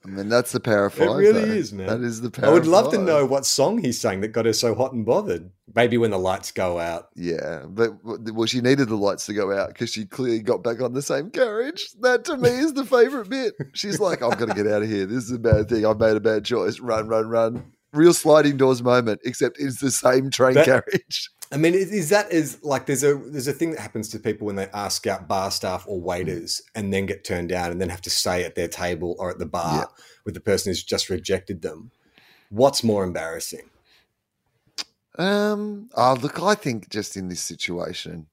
[0.07, 0.98] I mean, that's the five.
[1.00, 1.52] It really though.
[1.52, 1.86] is, man.
[1.88, 4.46] That is the power I would love to know what song he sang that got
[4.46, 5.50] her so hot and bothered.
[5.74, 7.09] Maybe when the lights go out.
[7.16, 10.80] Yeah, but well, she needed the lights to go out because she clearly got back
[10.80, 11.84] on the same carriage.
[12.00, 13.54] That to me is the favorite bit.
[13.74, 15.07] She's like, "I've got to get out of here.
[15.07, 15.84] This is a bad thing.
[15.84, 16.78] I've made a bad choice.
[16.78, 21.30] Run, run, run." Real sliding doors moment, except it's the same train That- carriage.
[21.53, 24.47] I mean, is that is like there's a there's a thing that happens to people
[24.47, 27.88] when they ask out bar staff or waiters and then get turned down and then
[27.88, 29.84] have to stay at their table or at the bar Yeah.
[30.24, 31.92] with the person who's just rejected them.
[32.51, 33.70] What's more embarrassing?
[35.18, 35.88] Um.
[35.94, 38.26] Oh, look, I think just in this situation,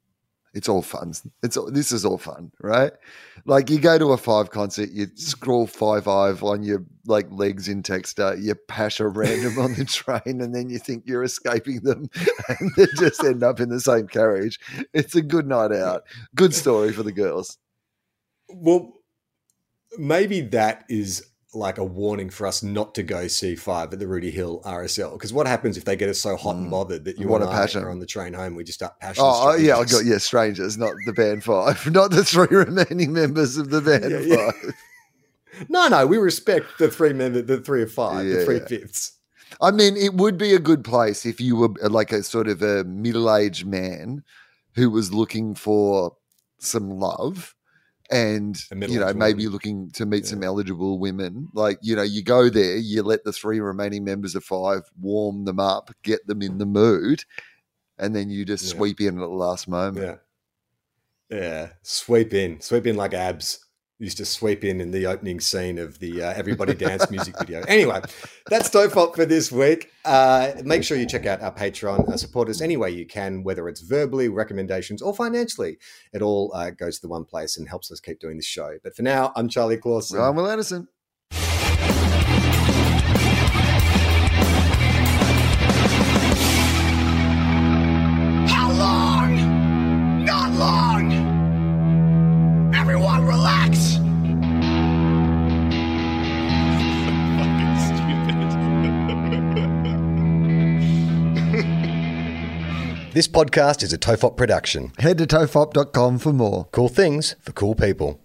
[0.53, 1.13] it's all fun.
[1.41, 2.91] It's all, this is all fun, right?
[3.45, 7.67] Like you go to a five concert, you scroll five five on your like legs
[7.67, 9.85] in Texta, you pash a random on the
[10.23, 12.09] train, and then you think you're escaping them,
[12.49, 14.59] and they just end up in the same carriage.
[14.93, 16.03] It's a good night out.
[16.35, 17.57] Good story for the girls.
[18.49, 18.93] Well,
[19.97, 24.31] maybe that is like a warning for us not to go C5 at the Rooty
[24.31, 25.13] Hill RSL.
[25.13, 26.71] Because what happens if they get us so hot and Mm.
[26.71, 27.83] bothered that you What and a passion.
[27.83, 29.23] are on the train home, we just start passion.
[29.25, 33.13] Oh, oh, yeah, I got yeah, strangers, not the band five, not the three remaining
[33.13, 34.51] members of the band Yeah, yeah.
[34.51, 34.75] five.
[35.69, 39.13] No, no, we respect the three men, the three of five, Yeah, the three fifths.
[39.61, 42.47] I mean, it would be a good place if you were uh, like a sort
[42.47, 44.23] of a middle-aged man
[44.73, 46.15] who was looking for
[46.57, 47.53] some love
[48.11, 49.53] and you know maybe woman.
[49.53, 50.29] looking to meet Yeah.
[50.31, 54.35] some eligible women like you know you go there you let the three remaining members
[54.35, 57.23] of five warm them up get them in the mood
[57.97, 58.71] and then you just Yeah.
[58.77, 60.19] sweep in at the last moment
[61.29, 61.37] Yeah.
[61.39, 61.69] Yeah.
[61.81, 62.59] Sweep in.
[62.61, 63.59] Sweep in like Abz.
[63.99, 67.61] Used to sweep in in the opening scene of the uh, Everybody Dance music video.
[67.67, 68.01] Anyway,
[68.47, 69.91] that's Tofop for this week.
[70.03, 72.09] Uh, make sure you check out our Patreon.
[72.09, 75.77] Uh, support us any way you can, whether it's verbally, recommendations, or financially.
[76.11, 78.77] It all uh, goes to the one place and helps us keep doing this show.
[78.83, 80.19] But for now, I'm Charlie Clausen.
[80.19, 80.87] I'm Wil Anderson
[103.13, 104.91] This podcast is a Tofop production.
[104.97, 108.22] head to tofop.com for more Cool things for cool people.